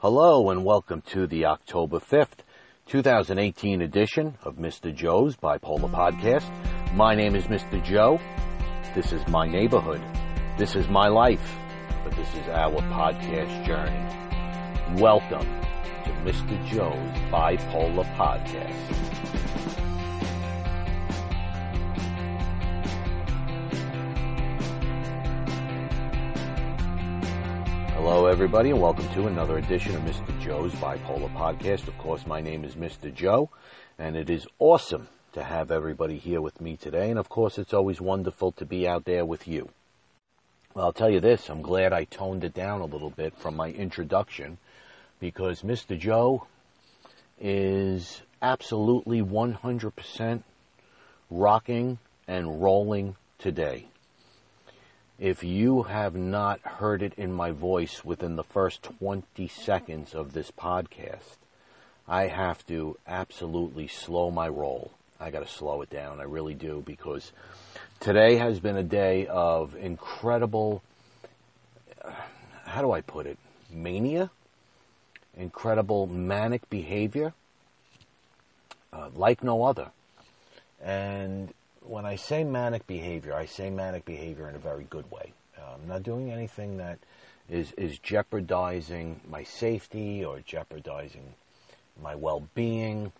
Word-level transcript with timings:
Hello 0.00 0.50
and 0.50 0.64
welcome 0.64 1.00
to 1.10 1.26
the 1.26 1.44
October 1.44 1.98
5th, 1.98 2.44
2018 2.86 3.82
edition 3.82 4.38
of 4.44 4.54
Mr. 4.54 4.94
Joe's 4.94 5.36
Bipolar 5.36 5.90
Podcast. 5.90 6.48
My 6.94 7.16
name 7.16 7.34
is 7.34 7.46
Mr. 7.46 7.84
Joe. 7.84 8.20
This 8.94 9.10
is 9.10 9.26
my 9.26 9.44
neighborhood. 9.48 10.00
This 10.56 10.76
is 10.76 10.86
my 10.86 11.08
life. 11.08 11.52
But 12.04 12.14
this 12.14 12.32
is 12.32 12.46
our 12.46 12.80
podcast 12.82 13.66
journey. 13.66 15.02
Welcome 15.02 15.48
to 16.04 16.10
Mr. 16.22 16.64
Joe's 16.68 17.18
Bipolar 17.32 18.06
Podcast. 18.14 19.57
Hello, 28.10 28.24
everybody, 28.24 28.70
and 28.70 28.80
welcome 28.80 29.06
to 29.10 29.26
another 29.26 29.58
edition 29.58 29.94
of 29.94 30.00
Mr. 30.00 30.40
Joe's 30.40 30.72
Bipolar 30.76 31.30
Podcast. 31.34 31.88
Of 31.88 31.98
course, 31.98 32.26
my 32.26 32.40
name 32.40 32.64
is 32.64 32.74
Mr. 32.74 33.14
Joe, 33.14 33.50
and 33.98 34.16
it 34.16 34.30
is 34.30 34.46
awesome 34.58 35.08
to 35.34 35.44
have 35.44 35.70
everybody 35.70 36.16
here 36.16 36.40
with 36.40 36.58
me 36.58 36.78
today. 36.78 37.10
And 37.10 37.18
of 37.18 37.28
course, 37.28 37.58
it's 37.58 37.74
always 37.74 38.00
wonderful 38.00 38.50
to 38.52 38.64
be 38.64 38.88
out 38.88 39.04
there 39.04 39.26
with 39.26 39.46
you. 39.46 39.68
Well, 40.72 40.86
I'll 40.86 40.92
tell 40.94 41.10
you 41.10 41.20
this 41.20 41.50
I'm 41.50 41.60
glad 41.60 41.92
I 41.92 42.04
toned 42.04 42.44
it 42.44 42.54
down 42.54 42.80
a 42.80 42.86
little 42.86 43.10
bit 43.10 43.36
from 43.36 43.56
my 43.56 43.68
introduction 43.68 44.56
because 45.20 45.60
Mr. 45.60 45.96
Joe 45.96 46.46
is 47.38 48.22
absolutely 48.40 49.20
100% 49.20 50.42
rocking 51.28 51.98
and 52.26 52.62
rolling 52.62 53.16
today. 53.38 53.88
If 55.18 55.42
you 55.42 55.82
have 55.82 56.14
not 56.14 56.60
heard 56.60 57.02
it 57.02 57.12
in 57.16 57.32
my 57.32 57.50
voice 57.50 58.04
within 58.04 58.36
the 58.36 58.44
first 58.44 58.84
20 58.84 59.48
seconds 59.48 60.14
of 60.14 60.32
this 60.32 60.52
podcast, 60.52 61.38
I 62.06 62.28
have 62.28 62.64
to 62.68 62.96
absolutely 63.04 63.88
slow 63.88 64.30
my 64.30 64.48
roll. 64.48 64.92
I 65.18 65.30
got 65.30 65.40
to 65.40 65.52
slow 65.52 65.82
it 65.82 65.90
down. 65.90 66.20
I 66.20 66.22
really 66.22 66.54
do 66.54 66.84
because 66.86 67.32
today 67.98 68.36
has 68.36 68.60
been 68.60 68.76
a 68.76 68.84
day 68.84 69.26
of 69.26 69.74
incredible, 69.74 70.82
how 72.64 72.80
do 72.80 72.92
I 72.92 73.00
put 73.00 73.26
it, 73.26 73.38
mania? 73.72 74.30
Incredible 75.36 76.06
manic 76.06 76.70
behavior 76.70 77.34
uh, 78.92 79.10
like 79.14 79.42
no 79.42 79.64
other. 79.64 79.90
And 80.80 81.52
when 81.88 82.04
I 82.04 82.16
say 82.16 82.44
manic 82.44 82.86
behavior, 82.86 83.34
I 83.34 83.46
say 83.46 83.70
manic 83.70 84.04
behavior 84.04 84.48
in 84.48 84.54
a 84.54 84.58
very 84.58 84.84
good 84.84 85.10
way. 85.10 85.32
Uh, 85.56 85.74
I'm 85.74 85.88
not 85.88 86.02
doing 86.02 86.30
anything 86.30 86.76
that 86.76 86.98
is 87.48 87.72
is 87.72 87.98
jeopardizing 87.98 89.20
my 89.28 89.42
safety 89.42 90.24
or 90.24 90.40
jeopardizing 90.40 91.34
my 92.02 92.14
well-being. 92.14 93.12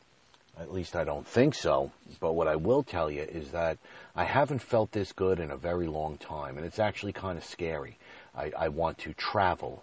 At 0.60 0.72
least 0.72 0.96
I 0.96 1.04
don't 1.04 1.26
think 1.26 1.54
so. 1.54 1.92
But 2.20 2.34
what 2.34 2.48
I 2.48 2.56
will 2.56 2.82
tell 2.82 3.10
you 3.10 3.22
is 3.22 3.52
that 3.52 3.78
I 4.14 4.24
haven't 4.24 4.60
felt 4.60 4.92
this 4.92 5.12
good 5.12 5.40
in 5.40 5.50
a 5.50 5.56
very 5.56 5.86
long 5.86 6.18
time, 6.18 6.56
and 6.56 6.66
it's 6.66 6.78
actually 6.78 7.12
kind 7.12 7.38
of 7.38 7.44
scary. 7.44 7.96
I, 8.36 8.52
I 8.56 8.68
want 8.68 8.98
to 8.98 9.14
travel. 9.14 9.82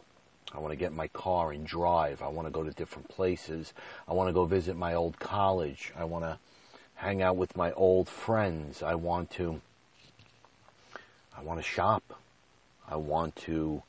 I 0.54 0.60
want 0.60 0.74
to 0.74 0.78
get 0.78 0.94
my 0.94 1.08
car 1.08 1.52
and 1.52 1.66
drive. 1.66 2.22
I 2.22 2.28
want 2.28 2.48
to 2.48 2.52
go 2.52 2.64
to 2.64 2.72
different 2.72 3.08
places. 3.08 3.74
I 4.08 4.14
want 4.14 4.30
to 4.30 4.34
go 4.34 4.46
visit 4.46 4.76
my 4.76 4.94
old 4.94 5.18
college. 5.18 5.92
I 5.98 6.04
want 6.04 6.24
to 6.26 6.38
hang 6.96 7.22
out 7.22 7.38
with 7.38 7.56
my 7.56 7.72
old 7.74 8.10
friends. 8.10 8.82
I 8.82 8.96
want 8.96 9.32
to 9.32 9.62
I 11.38 11.44
want 11.44 11.60
to 11.60 11.64
shop. 11.64 12.04
I 12.88 12.96
want 12.96 13.36
to 13.38 13.84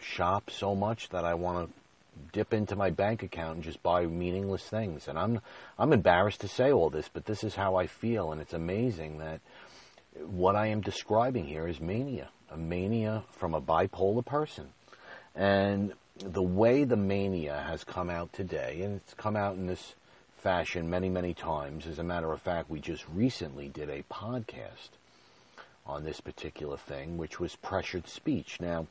shop 0.00 0.50
so 0.50 0.74
much 0.74 1.08
that 1.08 1.24
I 1.24 1.34
want 1.34 1.68
to 1.68 1.74
dip 2.32 2.52
into 2.52 2.76
my 2.76 2.90
bank 2.90 3.22
account 3.22 3.56
and 3.56 3.64
just 3.64 3.82
buy 3.82 4.06
meaningless 4.06 4.62
things. 4.62 5.08
And 5.08 5.18
I'm 5.18 5.40
I'm 5.78 5.92
embarrassed 5.92 6.40
to 6.42 6.48
say 6.48 6.72
all 6.72 6.90
this, 6.90 7.08
but 7.12 7.26
this 7.26 7.44
is 7.44 7.54
how 7.54 7.76
I 7.76 7.86
feel 7.86 8.32
and 8.32 8.40
it's 8.40 8.54
amazing 8.54 9.18
that 9.18 9.40
what 10.26 10.56
I 10.56 10.68
am 10.68 10.80
describing 10.80 11.44
here 11.44 11.68
is 11.68 11.80
mania, 11.80 12.28
a 12.50 12.56
mania 12.56 13.24
from 13.32 13.54
a 13.54 13.60
bipolar 13.60 14.24
person. 14.24 14.68
And 15.34 15.92
the 16.18 16.42
way 16.42 16.84
the 16.84 16.96
mania 16.96 17.64
has 17.68 17.84
come 17.84 18.10
out 18.10 18.32
today, 18.32 18.80
and 18.82 18.96
it's 18.96 19.14
come 19.14 19.36
out 19.36 19.54
in 19.54 19.66
this 19.66 19.94
fashion 20.38 20.88
many, 20.88 21.08
many 21.08 21.34
times. 21.34 21.86
As 21.86 21.98
a 21.98 22.04
matter 22.04 22.32
of 22.32 22.40
fact, 22.40 22.70
we 22.70 22.80
just 22.80 23.04
recently 23.08 23.68
did 23.68 23.90
a 23.90 24.04
podcast 24.04 24.90
on 25.86 26.04
this 26.04 26.20
particular 26.20 26.76
thing, 26.76 27.16
which 27.16 27.40
was 27.40 27.56
pressured 27.56 28.06
speech. 28.06 28.60
Now, 28.60 28.86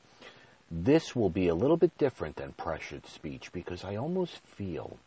this 0.70 1.16
will 1.16 1.30
be 1.30 1.48
a 1.48 1.56
little 1.56 1.78
bit 1.78 1.98
different 1.98 2.36
than 2.36 2.52
pressured 2.54 3.08
speech 3.08 3.52
because 3.54 3.84
I 3.84 3.96
almost 3.96 4.40
feel 4.40 4.98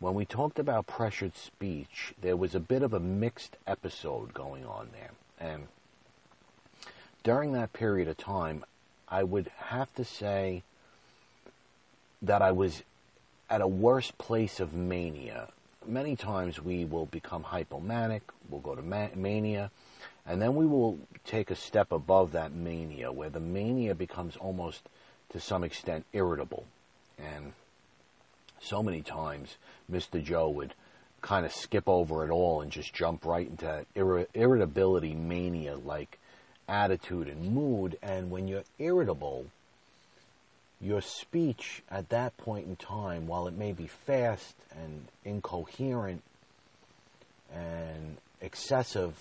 when 0.00 0.14
we 0.14 0.24
talked 0.24 0.58
about 0.58 0.86
pressured 0.86 1.36
speech, 1.36 2.14
there 2.20 2.36
was 2.36 2.54
a 2.54 2.60
bit 2.60 2.82
of 2.82 2.94
a 2.94 3.00
mixed 3.00 3.56
episode 3.66 4.32
going 4.32 4.64
on 4.64 4.88
there. 4.92 5.10
And 5.40 5.66
during 7.24 7.52
that 7.52 7.72
period 7.72 8.08
of 8.08 8.16
time, 8.16 8.64
I 9.08 9.24
would 9.24 9.50
have 9.56 9.92
to 9.96 10.04
say 10.04 10.62
that 12.22 12.42
I 12.42 12.52
was 12.52 12.82
at 13.50 13.60
a 13.60 13.68
worse 13.68 14.10
place 14.12 14.60
of 14.60 14.72
mania 14.72 15.48
many 15.88 16.16
times 16.16 16.62
we 16.62 16.84
will 16.84 17.06
become 17.06 17.44
hypomanic, 17.44 18.20
we'll 18.48 18.60
go 18.60 18.74
to 18.74 18.82
ma- 18.82 19.08
mania, 19.14 19.70
and 20.26 20.40
then 20.40 20.54
we 20.54 20.66
will 20.66 20.98
take 21.24 21.50
a 21.50 21.56
step 21.56 21.90
above 21.90 22.32
that 22.32 22.52
mania 22.52 23.10
where 23.10 23.30
the 23.30 23.40
mania 23.40 23.94
becomes 23.94 24.36
almost 24.36 24.88
to 25.30 25.40
some 25.40 25.64
extent 25.64 26.04
irritable. 26.12 26.64
And 27.18 27.52
so 28.60 28.82
many 28.82 29.02
times 29.02 29.56
Mr. 29.90 30.22
Joe 30.22 30.48
would 30.50 30.74
kind 31.20 31.44
of 31.44 31.52
skip 31.52 31.88
over 31.88 32.24
it 32.24 32.30
all 32.30 32.60
and 32.60 32.70
just 32.70 32.94
jump 32.94 33.24
right 33.24 33.48
into 33.48 33.64
that 33.64 33.86
ir- 33.94 34.28
irritability 34.34 35.14
mania 35.14 35.76
like 35.76 36.18
attitude 36.68 37.28
and 37.28 37.52
mood. 37.52 37.98
And 38.02 38.30
when 38.30 38.46
you're 38.46 38.64
irritable, 38.78 39.46
your 40.80 41.00
speech 41.00 41.82
at 41.90 42.08
that 42.10 42.36
point 42.36 42.66
in 42.66 42.76
time, 42.76 43.26
while 43.26 43.48
it 43.48 43.54
may 43.54 43.72
be 43.72 43.86
fast 43.86 44.54
and 44.80 45.08
incoherent 45.24 46.22
and 47.52 48.18
excessive, 48.40 49.14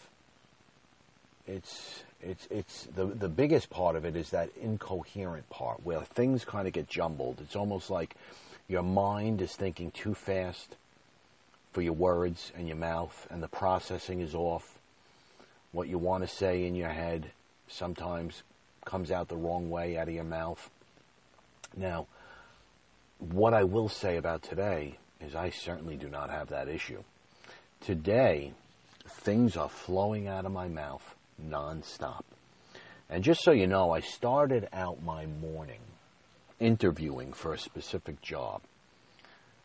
it's 1.48 2.04
it's 2.22 2.48
it's 2.52 2.84
the 2.96 3.06
the 3.06 3.30
biggest 3.30 3.70
part 3.70 3.96
of 3.96 4.06
it 4.06 4.16
is 4.16 4.30
that 4.32 4.50
incoherent 4.62 5.50
part 5.50 5.84
where 5.84 6.02
things 6.02 6.46
kind 6.46 6.68
of 6.68 6.74
get 6.74 6.88
jumbled. 6.88 7.40
It's 7.42 7.56
almost 7.56 7.90
like 7.90 8.16
your 8.68 8.84
mind 8.84 9.42
is 9.42 9.56
thinking 9.56 9.92
too 9.92 10.14
fast 10.14 10.76
for 11.74 11.82
your 11.82 11.94
words 11.94 12.52
and 12.56 12.68
your 12.68 12.78
mouth, 12.78 13.28
and 13.30 13.42
the 13.42 13.48
processing 13.48 14.20
is 14.20 14.36
off. 14.36 14.78
What 15.72 15.88
you 15.88 15.98
want 15.98 16.28
to 16.28 16.28
say 16.28 16.66
in 16.66 16.76
your 16.76 16.90
head 16.90 17.32
sometimes 17.68 18.44
comes 18.86 19.12
out 19.12 19.28
the 19.28 19.36
wrong 19.36 19.70
way 19.70 19.98
out 19.98 20.08
of 20.08 20.14
your 20.14 20.24
mouth 20.24 20.70
now, 21.76 22.08
what 23.20 23.54
I 23.54 23.64
will 23.64 23.90
say 23.90 24.18
about 24.18 24.44
today 24.44 24.98
is 25.20 25.36
I 25.36 25.50
certainly 25.50 25.98
do 25.98 26.10
not 26.10 26.30
have 26.30 26.50
that 26.50 26.70
issue. 26.70 27.04
Today, 27.82 28.54
things 29.08 29.58
are 29.58 29.70
flowing 29.70 30.28
out 30.28 30.46
of 30.46 30.52
my 30.52 30.68
mouth 30.68 31.16
nonstop. 31.44 32.24
And 33.10 33.24
just 33.24 33.44
so 33.44 33.52
you 33.52 33.68
know, 33.68 33.92
I 33.92 34.02
started 34.02 34.68
out 34.74 35.02
my 35.02 35.26
morning 35.26 35.80
interviewing 36.60 37.34
for 37.34 37.54
a 37.54 37.60
specific 37.60 38.22
job. 38.22 38.62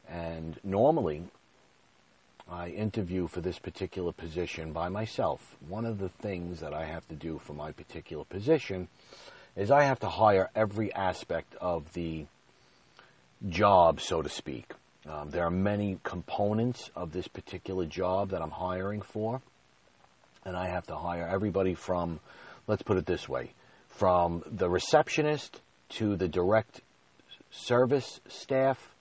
And 0.08 0.58
normally, 0.62 1.24
I 2.48 2.68
interview 2.68 3.28
for 3.28 3.40
this 3.40 3.58
particular 3.58 4.12
position 4.12 4.72
by 4.72 4.88
myself. 4.88 5.56
One 5.68 5.86
of 5.86 5.98
the 5.98 6.08
things 6.08 6.60
that 6.60 6.74
I 6.74 6.84
have 6.84 7.06
to 7.08 7.14
do 7.14 7.38
for 7.38 7.54
my 7.54 7.72
particular 7.72 8.24
position 8.24 8.88
is 9.56 9.70
I 9.70 9.84
have 9.84 10.00
to 10.00 10.08
hire 10.08 10.50
every 10.54 10.92
aspect 10.92 11.54
of 11.60 11.92
the 11.92 12.26
job, 13.48 14.00
so 14.00 14.22
to 14.22 14.28
speak. 14.28 14.72
Um, 15.08 15.30
there 15.30 15.44
are 15.44 15.50
many 15.50 15.98
components 16.04 16.90
of 16.94 17.12
this 17.12 17.26
particular 17.28 17.86
job 17.86 18.30
that 18.30 18.40
I'm 18.40 18.50
hiring 18.50 19.02
for, 19.02 19.42
and 20.44 20.56
I 20.56 20.68
have 20.68 20.86
to 20.86 20.96
hire 20.96 21.26
everybody 21.26 21.74
from, 21.74 22.20
let's 22.66 22.82
put 22.82 22.96
it 22.96 23.06
this 23.06 23.28
way, 23.28 23.50
from 23.88 24.42
the 24.46 24.70
receptionist 24.70 25.60
to 25.90 26.16
the 26.16 26.28
direct 26.28 26.80
service 27.50 28.20
staff 28.28 28.92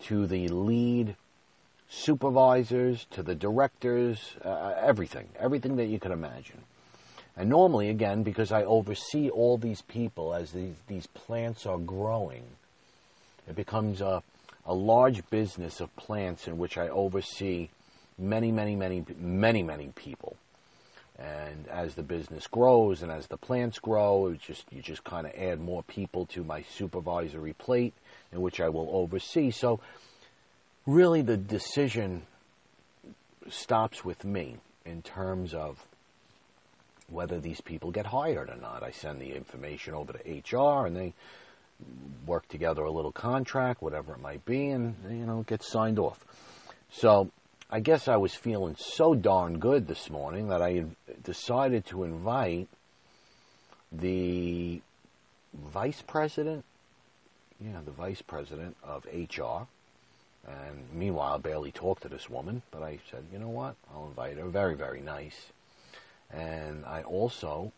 to 0.00 0.26
the 0.26 0.48
lead 0.48 1.16
supervisors 1.88 3.06
to 3.10 3.22
the 3.22 3.34
directors, 3.34 4.18
uh, 4.44 4.74
everything, 4.80 5.28
everything 5.38 5.76
that 5.76 5.86
you 5.86 6.00
can 6.00 6.10
imagine. 6.10 6.60
And 7.36 7.48
normally, 7.48 7.88
again, 7.88 8.22
because 8.22 8.52
I 8.52 8.64
oversee 8.64 9.30
all 9.30 9.56
these 9.56 9.82
people 9.82 10.34
as 10.34 10.52
these, 10.52 10.74
these 10.86 11.06
plants 11.06 11.64
are 11.64 11.78
growing, 11.78 12.44
it 13.48 13.56
becomes 13.56 14.00
a, 14.00 14.22
a 14.66 14.74
large 14.74 15.28
business 15.30 15.80
of 15.80 15.94
plants 15.96 16.46
in 16.46 16.58
which 16.58 16.76
I 16.76 16.88
oversee 16.88 17.68
many, 18.18 18.52
many, 18.52 18.76
many, 18.76 19.04
many, 19.18 19.62
many 19.62 19.88
people. 19.94 20.36
And 21.18 21.68
as 21.68 21.94
the 21.94 22.02
business 22.02 22.46
grows 22.46 23.02
and 23.02 23.12
as 23.12 23.26
the 23.26 23.36
plants 23.36 23.78
grow, 23.78 24.28
it 24.28 24.40
just 24.40 24.64
you 24.72 24.82
just 24.82 25.04
kind 25.04 25.26
of 25.26 25.32
add 25.34 25.60
more 25.60 25.82
people 25.82 26.26
to 26.26 26.42
my 26.42 26.62
supervisory 26.62 27.52
plate, 27.52 27.94
in 28.32 28.40
which 28.40 28.60
I 28.60 28.68
will 28.68 28.88
oversee. 28.92 29.50
So, 29.50 29.80
really, 30.86 31.22
the 31.22 31.36
decision 31.36 32.22
stops 33.48 34.04
with 34.04 34.24
me 34.24 34.56
in 34.84 35.02
terms 35.02 35.54
of 35.54 35.84
whether 37.12 37.38
these 37.38 37.60
people 37.60 37.90
get 37.90 38.06
hired 38.06 38.48
or 38.48 38.56
not. 38.56 38.82
I 38.82 38.90
send 38.90 39.20
the 39.20 39.34
information 39.34 39.94
over 39.94 40.12
to 40.12 40.56
HR, 40.56 40.86
and 40.86 40.96
they 40.96 41.12
work 42.26 42.48
together 42.48 42.82
a 42.82 42.90
little 42.90 43.12
contract, 43.12 43.82
whatever 43.82 44.14
it 44.14 44.20
might 44.20 44.44
be, 44.44 44.68
and 44.68 44.94
you 45.08 45.26
know, 45.26 45.40
it 45.40 45.46
gets 45.46 45.70
signed 45.70 45.98
off. 45.98 46.24
So 46.90 47.30
I 47.70 47.80
guess 47.80 48.08
I 48.08 48.16
was 48.16 48.34
feeling 48.34 48.76
so 48.78 49.14
darn 49.14 49.58
good 49.58 49.88
this 49.88 50.10
morning 50.10 50.48
that 50.48 50.62
I 50.62 50.84
decided 51.24 51.86
to 51.86 52.04
invite 52.04 52.68
the 53.90 54.80
vice 55.54 56.02
president, 56.06 56.64
yeah, 57.60 57.80
the 57.84 57.90
vice 57.90 58.22
president 58.22 58.76
of 58.82 59.06
HR. 59.06 59.66
And 60.46 60.84
meanwhile, 60.92 61.34
I 61.34 61.38
barely 61.38 61.72
talked 61.72 62.02
to 62.02 62.08
this 62.08 62.28
woman, 62.28 62.62
but 62.70 62.82
I 62.82 62.98
said, 63.10 63.24
you 63.32 63.38
know 63.38 63.48
what? 63.48 63.76
I'll 63.94 64.06
invite 64.06 64.36
her. 64.36 64.46
Very, 64.46 64.74
very 64.74 65.00
nice. 65.00 65.52
And 66.32 66.84
I 66.86 67.02
also 67.02 67.72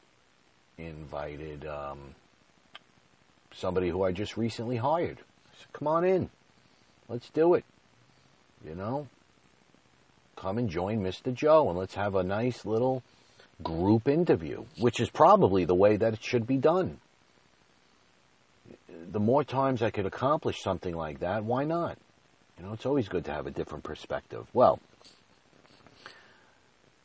invited 0.78 1.66
um, 1.66 2.14
somebody 3.52 3.88
who 3.88 4.02
I 4.02 4.12
just 4.12 4.36
recently 4.36 4.76
hired. 4.76 5.18
Said, 5.58 5.72
come 5.72 5.88
on 5.88 6.04
in. 6.04 6.30
Let's 7.08 7.28
do 7.30 7.54
it. 7.54 7.64
You 8.66 8.74
know, 8.74 9.08
come 10.36 10.58
and 10.58 10.70
join 10.70 11.02
Mr. 11.02 11.34
Joe 11.34 11.68
and 11.68 11.78
let's 11.78 11.94
have 11.94 12.14
a 12.14 12.22
nice 12.22 12.64
little 12.64 13.02
group 13.62 14.08
interview, 14.08 14.64
which 14.78 15.00
is 15.00 15.10
probably 15.10 15.64
the 15.64 15.74
way 15.74 15.96
that 15.96 16.14
it 16.14 16.22
should 16.22 16.46
be 16.46 16.56
done. 16.56 16.98
The 19.10 19.20
more 19.20 19.44
times 19.44 19.82
I 19.82 19.90
could 19.90 20.06
accomplish 20.06 20.62
something 20.62 20.96
like 20.96 21.20
that, 21.20 21.44
why 21.44 21.64
not? 21.64 21.98
You 22.58 22.64
know, 22.64 22.72
it's 22.72 22.86
always 22.86 23.08
good 23.08 23.24
to 23.26 23.32
have 23.32 23.46
a 23.46 23.50
different 23.50 23.84
perspective. 23.84 24.46
Well, 24.52 24.80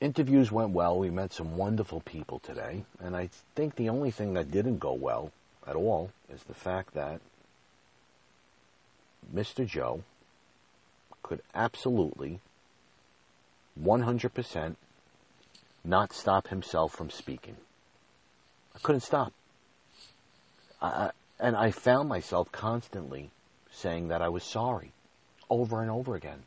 interviews 0.02 0.52
went 0.52 0.72
well. 0.72 0.98
We 0.98 1.10
met 1.10 1.34
some 1.34 1.58
wonderful 1.58 2.02
people 2.02 2.40
today. 2.40 2.86
And 3.00 3.16
I 3.16 3.30
think 3.56 3.76
the 3.76 3.90
only 3.90 4.12
thing 4.12 4.34
that 4.34 4.52
didn't 4.52 4.80
go 4.80 4.94
well 4.94 5.32
at 5.68 5.76
all 5.76 6.12
is 6.34 6.44
the 6.44 6.54
fact 6.54 6.94
that 6.94 7.22
Mr. 9.34 9.66
Joe 9.68 10.04
could 11.22 11.42
absolutely 11.54 12.40
100% 13.82 14.76
not 15.84 16.14
stop 16.14 16.48
himself 16.48 16.94
from 16.94 17.10
speaking. 17.10 17.58
I 18.76 18.80
couldn't 18.80 19.02
stop. 19.02 19.34
I, 20.82 21.12
and 21.40 21.56
I 21.56 21.72
found 21.72 22.10
myself 22.10 22.52
constantly 22.52 23.32
saying 23.72 24.08
that 24.08 24.22
I 24.22 24.30
was 24.30 24.44
sorry 24.44 24.92
over 25.50 25.82
and 25.82 25.92
over 25.92 26.16
again. 26.16 26.44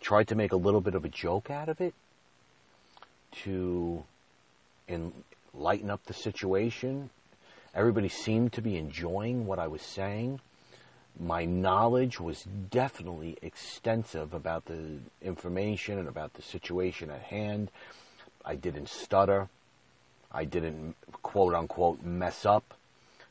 Tried 0.00 0.28
to 0.28 0.34
make 0.34 0.52
a 0.52 0.56
little 0.56 0.80
bit 0.80 0.94
of 0.94 1.04
a 1.04 1.08
joke 1.08 1.50
out 1.50 1.68
of 1.68 1.80
it 1.80 1.94
to 3.42 4.04
lighten 5.52 5.90
up 5.90 6.04
the 6.04 6.14
situation. 6.14 7.10
Everybody 7.74 8.08
seemed 8.08 8.52
to 8.54 8.62
be 8.62 8.76
enjoying 8.76 9.46
what 9.46 9.58
I 9.58 9.66
was 9.66 9.82
saying 9.82 10.40
my 11.18 11.44
knowledge 11.44 12.18
was 12.18 12.44
definitely 12.70 13.36
extensive 13.40 14.34
about 14.34 14.66
the 14.66 14.98
information 15.22 15.98
and 15.98 16.08
about 16.08 16.34
the 16.34 16.42
situation 16.42 17.10
at 17.10 17.22
hand. 17.22 17.70
I 18.44 18.56
didn't 18.56 18.88
stutter. 18.88 19.48
I 20.32 20.44
didn't 20.44 20.96
quote 21.22 21.54
unquote 21.54 22.02
mess 22.02 22.44
up. 22.44 22.74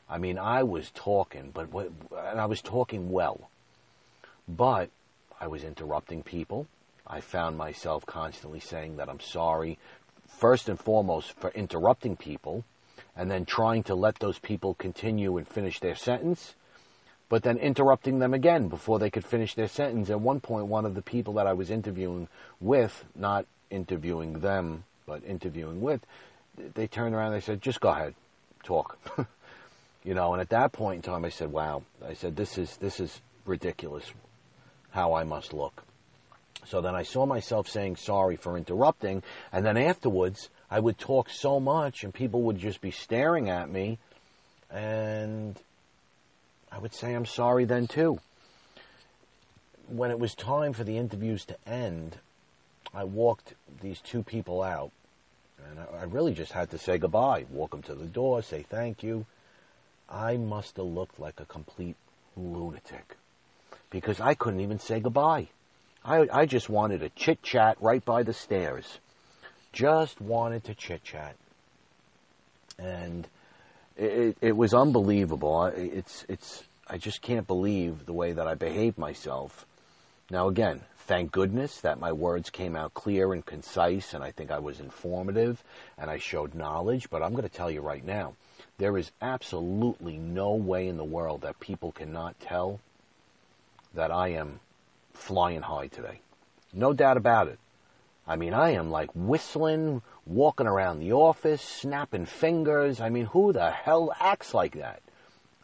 I 0.08 0.18
mean, 0.18 0.38
I 0.38 0.62
was 0.62 0.90
talking, 0.90 1.50
but 1.52 1.68
and 1.72 2.40
I 2.40 2.46
was 2.46 2.62
talking 2.62 3.10
well. 3.10 3.50
But 4.48 4.90
I 5.40 5.46
was 5.46 5.64
interrupting 5.64 6.22
people. 6.22 6.66
I 7.06 7.20
found 7.20 7.56
myself 7.56 8.06
constantly 8.06 8.60
saying 8.60 8.96
that 8.96 9.08
I'm 9.08 9.20
sorry, 9.20 9.78
first 10.26 10.68
and 10.68 10.78
foremost, 10.78 11.32
for 11.32 11.50
interrupting 11.50 12.16
people, 12.16 12.64
and 13.16 13.30
then 13.30 13.44
trying 13.44 13.82
to 13.84 13.94
let 13.94 14.18
those 14.18 14.38
people 14.38 14.74
continue 14.74 15.36
and 15.36 15.46
finish 15.46 15.80
their 15.80 15.94
sentence 15.94 16.54
but 17.28 17.42
then 17.42 17.58
interrupting 17.58 18.18
them 18.18 18.34
again 18.34 18.68
before 18.68 18.98
they 18.98 19.10
could 19.10 19.24
finish 19.24 19.54
their 19.54 19.68
sentence. 19.68 20.10
At 20.10 20.20
one 20.20 20.40
point, 20.40 20.66
one 20.66 20.84
of 20.84 20.94
the 20.94 21.02
people 21.02 21.34
that 21.34 21.46
I 21.46 21.52
was 21.52 21.70
interviewing 21.70 22.28
with, 22.60 23.04
not 23.14 23.46
interviewing 23.70 24.40
them, 24.40 24.84
but 25.06 25.24
interviewing 25.24 25.80
with, 25.80 26.00
they 26.56 26.86
turned 26.86 27.14
around 27.14 27.32
and 27.32 27.36
they 27.36 27.44
said, 27.44 27.60
just 27.60 27.80
go 27.80 27.88
ahead, 27.88 28.14
talk. 28.62 28.98
you 30.04 30.14
know, 30.14 30.32
and 30.32 30.40
at 30.40 30.50
that 30.50 30.72
point 30.72 30.96
in 30.96 31.02
time, 31.02 31.24
I 31.24 31.30
said, 31.30 31.50
wow, 31.50 31.82
I 32.06 32.14
said, 32.14 32.36
this 32.36 32.58
is, 32.58 32.76
this 32.76 33.00
is 33.00 33.20
ridiculous 33.46 34.12
how 34.90 35.14
I 35.14 35.24
must 35.24 35.52
look. 35.52 35.82
So 36.66 36.80
then 36.80 36.94
I 36.94 37.02
saw 37.02 37.26
myself 37.26 37.68
saying 37.68 37.96
sorry 37.96 38.36
for 38.36 38.56
interrupting, 38.56 39.22
and 39.52 39.64
then 39.64 39.76
afterwards, 39.76 40.48
I 40.70 40.80
would 40.80 40.98
talk 40.98 41.28
so 41.30 41.60
much 41.60 42.04
and 42.04 42.12
people 42.12 42.42
would 42.42 42.58
just 42.58 42.80
be 42.80 42.90
staring 42.90 43.48
at 43.48 43.70
me, 43.70 43.98
and 44.70 45.58
I 46.72 46.78
would 46.78 46.94
say 46.94 47.14
I'm 47.14 47.26
sorry 47.26 47.64
then 47.64 47.86
too. 47.86 48.20
When 49.86 50.10
it 50.10 50.18
was 50.18 50.34
time 50.34 50.72
for 50.72 50.84
the 50.84 50.96
interviews 50.96 51.44
to 51.46 51.68
end, 51.68 52.18
I 52.94 53.04
walked 53.04 53.54
these 53.80 54.00
two 54.00 54.22
people 54.22 54.62
out, 54.62 54.90
and 55.68 55.78
I 55.78 56.04
really 56.04 56.32
just 56.32 56.52
had 56.52 56.70
to 56.70 56.78
say 56.78 56.98
goodbye, 56.98 57.44
walk 57.50 57.72
them 57.72 57.82
to 57.82 57.94
the 57.94 58.06
door, 58.06 58.42
say 58.42 58.62
thank 58.62 59.02
you. 59.02 59.26
I 60.08 60.36
must 60.36 60.76
have 60.76 60.86
looked 60.86 61.18
like 61.20 61.40
a 61.40 61.44
complete 61.44 61.96
lunatic 62.36 63.16
because 63.90 64.20
I 64.20 64.34
couldn't 64.34 64.60
even 64.60 64.78
say 64.78 65.00
goodbye. 65.00 65.48
I, 66.04 66.28
I 66.32 66.46
just 66.46 66.68
wanted 66.68 67.00
to 67.00 67.08
chit 67.10 67.42
chat 67.42 67.78
right 67.80 68.04
by 68.04 68.22
the 68.22 68.34
stairs. 68.34 68.98
Just 69.72 70.20
wanted 70.20 70.64
to 70.64 70.74
chit 70.74 71.02
chat. 71.02 71.36
And 72.78 73.26
it, 73.96 74.36
it 74.40 74.56
was 74.56 74.74
unbelievable. 74.74 75.64
It's, 75.66 76.26
it's, 76.28 76.64
I 76.88 76.98
just 76.98 77.22
can't 77.22 77.46
believe 77.46 78.04
the 78.04 78.12
way 78.12 78.32
that 78.32 78.46
I 78.46 78.54
behaved 78.54 78.98
myself. 78.98 79.64
Now, 80.30 80.48
again, 80.48 80.82
thank 81.06 81.32
goodness 81.32 81.80
that 81.80 81.98
my 81.98 82.12
words 82.12 82.50
came 82.50 82.76
out 82.76 82.92
clear 82.92 83.32
and 83.32 83.44
concise, 83.44 84.12
and 84.12 84.22
I 84.22 84.30
think 84.30 84.50
I 84.50 84.58
was 84.58 84.80
informative 84.80 85.62
and 85.96 86.10
I 86.10 86.18
showed 86.18 86.54
knowledge. 86.54 87.08
But 87.08 87.22
I'm 87.22 87.32
going 87.32 87.42
to 87.44 87.48
tell 87.48 87.70
you 87.70 87.80
right 87.80 88.04
now, 88.04 88.34
there 88.76 88.98
is 88.98 89.10
absolutely 89.22 90.18
no 90.18 90.52
way 90.54 90.86
in 90.88 90.98
the 90.98 91.04
world 91.04 91.42
that 91.42 91.60
people 91.60 91.92
cannot 91.92 92.38
tell 92.40 92.80
that 93.94 94.10
I 94.10 94.28
am 94.28 94.60
flying 95.14 95.62
high 95.62 95.86
today. 95.86 96.20
No 96.72 96.92
doubt 96.92 97.16
about 97.16 97.48
it. 97.48 97.58
I 98.26 98.36
mean, 98.36 98.54
I 98.54 98.70
am 98.70 98.90
like 98.90 99.10
whistling, 99.14 100.02
walking 100.26 100.66
around 100.66 100.98
the 100.98 101.12
office, 101.12 101.62
snapping 101.62 102.26
fingers. 102.26 103.00
I 103.00 103.10
mean, 103.10 103.26
who 103.26 103.52
the 103.52 103.70
hell 103.70 104.12
acts 104.18 104.54
like 104.54 104.74
that? 104.76 105.02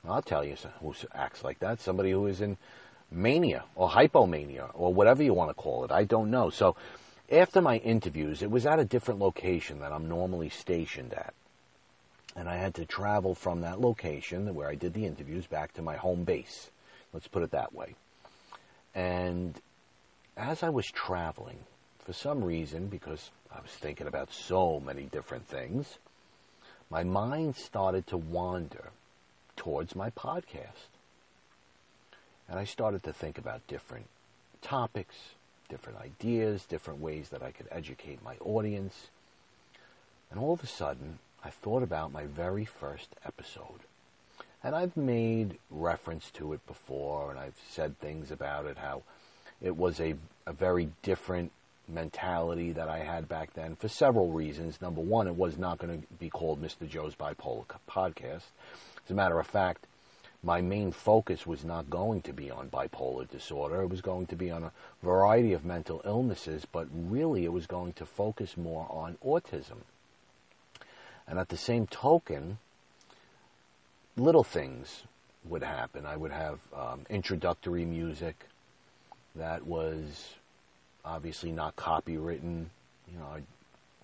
I'll 0.07 0.23
tell 0.23 0.45
you 0.45 0.57
who 0.81 0.95
acts 1.15 1.45
like 1.45 1.59
that. 1.61 1.81
Somebody 1.81 2.11
who 2.11 2.27
is 2.27 2.41
in 2.41 2.57
mania 3.11 3.65
or 3.75 3.91
hypomania 3.91 4.71
or 4.75 4.95
whatever 4.95 5.23
you 5.23 5.35
want 5.35 5.51
to 5.51 5.55
call 5.55 5.85
it. 5.85 5.91
I 5.91 6.05
don't 6.05 6.31
know. 6.31 6.51
So 6.51 6.77
after 7.31 7.61
my 7.61 7.77
interviews, 7.79 8.43
it 8.43 8.51
was 8.51 8.67
at 8.67 8.79
a 8.79 8.85
different 8.85 9.21
location 9.21 9.81
that 9.81 9.93
I'm 9.93 10.09
normally 10.09 10.49
stationed 10.49 11.13
at. 11.13 11.35
And 12.37 12.49
I 12.49 12.57
had 12.57 12.75
to 12.75 12.87
travel 12.87 13.35
from 13.35 13.61
that 13.61 13.81
location 13.81 14.55
where 14.55 14.69
I 14.69 14.75
did 14.75 14.95
the 14.95 15.07
interviews 15.07 15.47
back 15.47 15.73
to 15.75 15.83
my 15.83 15.97
home 15.97 16.25
base. 16.25 16.71
Let's 17.13 17.29
put 17.29 17.43
it 17.43 17.51
that 17.51 17.75
way. 17.75 17.95
And 18.95 19.61
as 20.37 20.63
I 20.63 20.69
was 20.69 20.87
traveling, 20.87 21.59
for 21.99 22.13
some 22.13 22.43
reason, 22.43 22.89
because 22.89 23.31
I 23.55 23.61
was 23.61 23.71
thinking 23.71 24.07
about 24.07 24.33
so 24.33 24.81
many 24.81 25.03
different 25.05 25.47
things, 25.47 25.99
my 26.91 27.05
mind 27.05 27.57
started 27.57 28.07
to 28.09 28.17
wander 28.17 28.91
towards 29.57 29.95
my 29.95 30.11
podcast. 30.11 30.89
And 32.49 32.59
I 32.59 32.65
started 32.65 33.05
to 33.05 33.13
think 33.13 33.39
about 33.39 33.67
different 33.69 34.07
topics, 34.61 35.15
different 35.69 36.01
ideas, 36.01 36.65
different 36.65 37.01
ways 37.01 37.29
that 37.29 37.43
I 37.43 37.53
could 37.53 37.69
educate 37.71 38.25
my 38.25 38.37
audience. 38.41 39.09
And 40.31 40.41
all 40.41 40.53
of 40.53 40.65
a 40.65 40.67
sudden, 40.67 41.21
I 41.45 41.51
thought 41.51 41.83
about 41.83 42.13
my 42.13 42.25
very 42.25 42.65
first 42.65 43.09
episode. 43.25 43.81
And 44.63 44.75
I've 44.75 44.97
made 44.97 45.59
reference 45.71 46.31
to 46.33 46.53
it 46.53 46.67
before, 46.67 47.31
and 47.31 47.39
I've 47.39 47.59
said 47.71 47.99
things 47.99 48.31
about 48.31 48.67
it, 48.67 48.77
how 48.77 49.03
it 49.63 49.77
was 49.77 50.01
a, 50.01 50.15
a 50.47 50.53
very 50.53 50.91
different 51.03 51.53
mentality 51.89 52.73
that 52.73 52.89
I 52.89 52.99
had 52.99 53.29
back 53.29 53.55
then 53.55 53.75
for 53.77 53.89
several 53.89 54.31
reasons. 54.33 54.81
Number 54.81 55.01
one, 55.01 55.27
it 55.27 55.37
was 55.37 55.59
not 55.59 55.79
going 55.79 56.01
to 56.01 56.07
be 56.19 56.29
called 56.29 56.63
Mr. 56.63 56.89
Joe's 56.89 57.15
Bipolar 57.15 57.65
Podcast. 57.89 58.45
As 59.05 59.11
a 59.11 59.15
matter 59.15 59.39
of 59.39 59.47
fact, 59.47 59.87
my 60.43 60.61
main 60.61 60.93
focus 60.93 61.47
was 61.47 61.65
not 61.65 61.91
going 61.91 62.23
to 62.23 62.33
be 62.33 62.51
on 62.51 62.71
bipolar 62.71 63.29
disorder. 63.29 63.83
It 63.83 63.91
was 63.91 64.01
going 64.01 64.27
to 64.29 64.37
be 64.37 64.51
on 64.51 64.65
a 64.65 64.73
variety 65.03 65.53
of 65.53 65.65
mental 65.65 66.01
illnesses, 66.05 66.67
but 66.71 66.87
really 66.93 67.45
it 67.45 67.53
was 67.53 67.67
going 67.67 67.93
to 67.95 68.07
focus 68.07 68.57
more 68.57 68.87
on 68.89 69.19
autism. 69.25 69.83
And 71.27 71.39
at 71.39 71.51
the 71.51 71.59
same 71.59 71.87
token, 71.87 72.59
little 74.17 74.45
things 74.45 75.05
would 75.45 75.63
happen. 75.63 76.07
I 76.07 76.17
would 76.17 76.33
have 76.33 76.59
um, 76.75 77.07
introductory 77.09 77.85
music 77.85 78.47
that 79.37 79.67
was 79.67 80.35
obviously 81.05 81.53
not 81.53 81.77
copywritten. 81.77 82.67
You 83.11 83.19
know, 83.19 83.27
I'd 83.35 83.45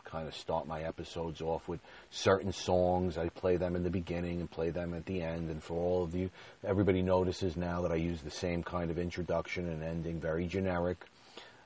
kind 0.04 0.26
of 0.26 0.34
start 0.34 0.66
my 0.66 0.82
episodes 0.82 1.40
off 1.42 1.68
with 1.68 1.80
certain 2.10 2.52
songs. 2.52 3.18
I 3.18 3.28
play 3.28 3.56
them 3.56 3.76
in 3.76 3.82
the 3.82 3.90
beginning 3.90 4.40
and 4.40 4.50
play 4.50 4.70
them 4.70 4.94
at 4.94 5.04
the 5.06 5.20
end. 5.20 5.50
And 5.50 5.62
for 5.62 5.75
all 5.75 6.04
of 6.04 6.14
you, 6.14 6.30
everybody 6.64 7.02
notices 7.02 7.56
now 7.56 7.82
that 7.82 7.92
I 7.92 7.96
use 7.96 8.22
the 8.22 8.30
same 8.30 8.62
kind 8.62 8.90
of 8.90 8.98
introduction 8.98 9.68
and 9.68 9.82
ending, 9.82 10.20
very 10.20 10.46
generic, 10.46 11.04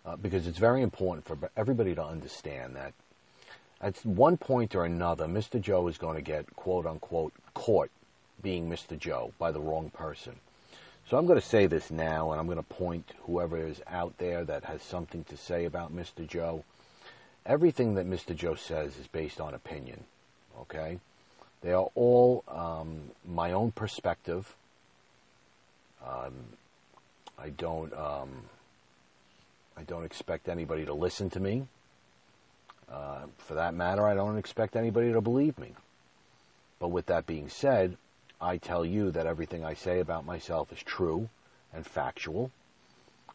uh, 0.05 0.17
because 0.17 0.47
it's 0.47 0.59
very 0.59 0.83
important 0.83 1.27
for 1.27 1.39
everybody 1.57 1.95
to 1.95 2.05
understand 2.05 2.75
that 2.77 2.95
at 3.81 4.05
one 4.05 4.37
point 4.37 4.75
or 4.75 4.85
another, 4.85 5.27
Mr. 5.27 5.61
Joe 5.61 5.89
is 5.89 5.97
going 5.97 6.17
to 6.17 6.23
get 6.23 6.55
quote 6.57 6.87
unquote 6.87 7.33
caught 7.55 7.91
being 8.43 8.69
Mr. 8.69 8.99
Joe 8.99 9.33
by 9.39 9.53
the 9.53 9.61
wrong 9.61 9.91
person. 9.91 10.37
So 11.09 11.19
I'm 11.19 11.27
going 11.27 11.41
to 11.41 11.47
say 11.47 11.67
this 11.67 11.91
now, 11.91 12.31
and 12.31 12.41
I'm 12.41 12.47
going 12.47 12.57
to 12.57 12.63
point 12.63 13.13
whoever 13.23 13.59
is 13.59 13.83
out 13.89 14.19
there 14.19 14.45
that 14.45 14.65
has 14.65 14.83
something 14.83 15.25
to 15.25 15.37
say 15.37 15.65
about 15.65 15.95
Mr. 15.95 16.27
Joe. 16.27 16.65
Everything 17.45 17.95
that 17.95 18.09
Mr. 18.09 18.35
Joe 18.37 18.55
says 18.55 18.97
is 18.97 19.07
based 19.09 19.41
on 19.41 19.55
opinion. 19.55 20.05
Okay, 20.61 20.99
they 21.63 21.73
are 21.73 21.91
all 21.95 22.45
um, 22.49 23.11
my 23.27 23.53
own 23.53 23.73
perspective. 23.73 24.55
Um, 26.07 26.35
I 27.39 27.49
don't. 27.49 27.93
Um, 27.95 28.45
I 29.77 29.83
don't 29.83 30.05
expect 30.05 30.49
anybody 30.49 30.85
to 30.85 30.93
listen 30.93 31.31
to 31.31 31.41
me. 31.41 31.67
Uh, 32.91 33.23
for 33.39 33.55
that 33.55 33.73
matter, 33.73 34.07
I 34.07 34.15
don't 34.15 34.37
expect 34.37 34.77
anybody 34.77 35.13
to 35.13 35.21
believe 35.21 35.59
me. 35.59 35.73
But 36.79 36.89
with 36.89 37.07
that 37.07 37.27
being 37.27 37.49
said, 37.49 37.97
I 38.41 38.57
tell 38.57 38.85
you 38.85 39.11
that 39.11 39.27
everything 39.27 39.65
I 39.65 39.75
say 39.75 40.01
about 40.01 40.25
myself 40.25 40.73
is 40.73 40.83
true 40.83 41.29
and 41.73 41.87
factual. 41.87 42.51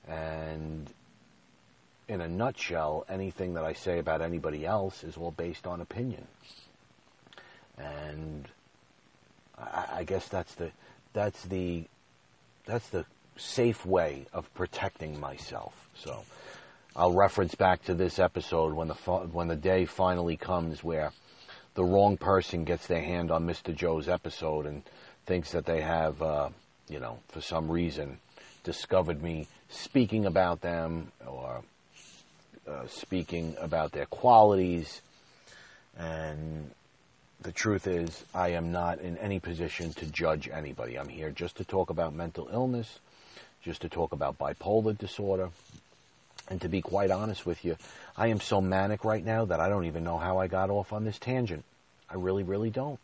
And 0.08 0.90
in 2.08 2.22
a 2.22 2.28
nutshell, 2.28 3.06
anything 3.10 3.54
that 3.56 3.64
I 3.64 3.74
say 3.74 4.00
about 4.00 4.22
anybody 4.22 4.66
else 4.66 5.04
is 5.04 5.18
all 5.18 5.32
based 5.32 5.68
on 5.68 5.82
opinion. 5.82 6.28
And 7.78 8.48
I, 9.58 9.88
I 9.98 10.04
guess 10.04 10.28
that's 10.28 10.56
the 10.56 10.72
that's 11.14 11.44
the 11.44 11.86
that's 12.66 12.90
the 12.90 13.06
safe 13.38 13.86
way 13.86 14.26
of 14.34 14.52
protecting 14.54 15.20
myself. 15.20 15.90
So 15.96 16.24
I'll 16.96 17.14
reference 17.14 17.56
back 17.56 17.84
to 17.86 17.94
this 17.94 18.20
episode 18.20 18.74
when 18.74 18.88
the 18.88 18.94
when 18.94 19.48
the 19.48 19.56
day 19.56 19.86
finally 19.86 20.38
comes 20.38 20.84
where 20.84 21.12
the 21.76 21.84
wrong 21.84 22.18
person 22.18 22.64
gets 22.64 22.88
their 22.88 23.02
hand 23.02 23.30
on 23.30 23.46
Mr. 23.46 23.76
Joe's 23.76 24.08
episode 24.08 24.66
and 24.66 24.82
thinks 25.26 25.52
that 25.52 25.66
they 25.66 25.82
have, 25.82 26.22
uh, 26.22 26.50
you 26.90 27.00
know, 27.00 27.20
for 27.28 27.42
some 27.42 27.70
reason, 27.70 28.20
discovered 28.64 29.22
me 29.22 29.48
speaking 29.70 30.26
about 30.26 30.62
them 30.62 31.12
or 31.28 31.62
uh, 32.68 32.88
speaking 32.88 33.56
about 33.60 33.92
their 33.92 34.06
qualities. 34.06 35.02
And 35.98 36.72
the 37.42 37.52
truth 37.52 37.88
is, 37.88 38.24
I 38.34 38.50
am 38.50 38.72
not 38.72 39.00
in 39.00 39.18
any 39.18 39.40
position 39.40 39.92
to 39.94 40.06
judge 40.06 40.48
anybody. 40.48 40.98
I'm 40.98 41.10
here 41.10 41.30
just 41.30 41.58
to 41.58 41.66
talk 41.66 41.90
about 41.90 42.14
mental 42.14 42.50
illness, 42.52 43.00
just 43.62 43.82
to 43.82 43.90
talk 43.90 44.14
about 44.14 44.40
bipolar 44.40 44.98
disorder. 44.98 45.50
And 46.48 46.62
to 46.62 46.70
be 46.70 46.82
quite 46.82 47.12
honest 47.12 47.46
with 47.46 47.66
you, 47.66 47.78
I 48.16 48.28
am 48.28 48.40
so 48.40 48.62
manic 48.62 49.04
right 49.04 49.26
now 49.26 49.46
that 49.46 49.60
I 49.60 49.68
don't 49.68 49.86
even 49.86 50.04
know 50.04 50.18
how 50.18 50.38
I 50.38 50.48
got 50.48 50.70
off 50.70 50.94
on 50.94 51.04
this 51.04 51.18
tangent. 51.18 51.64
I 52.10 52.16
really, 52.16 52.44
really 52.44 52.70
don't. 52.70 53.00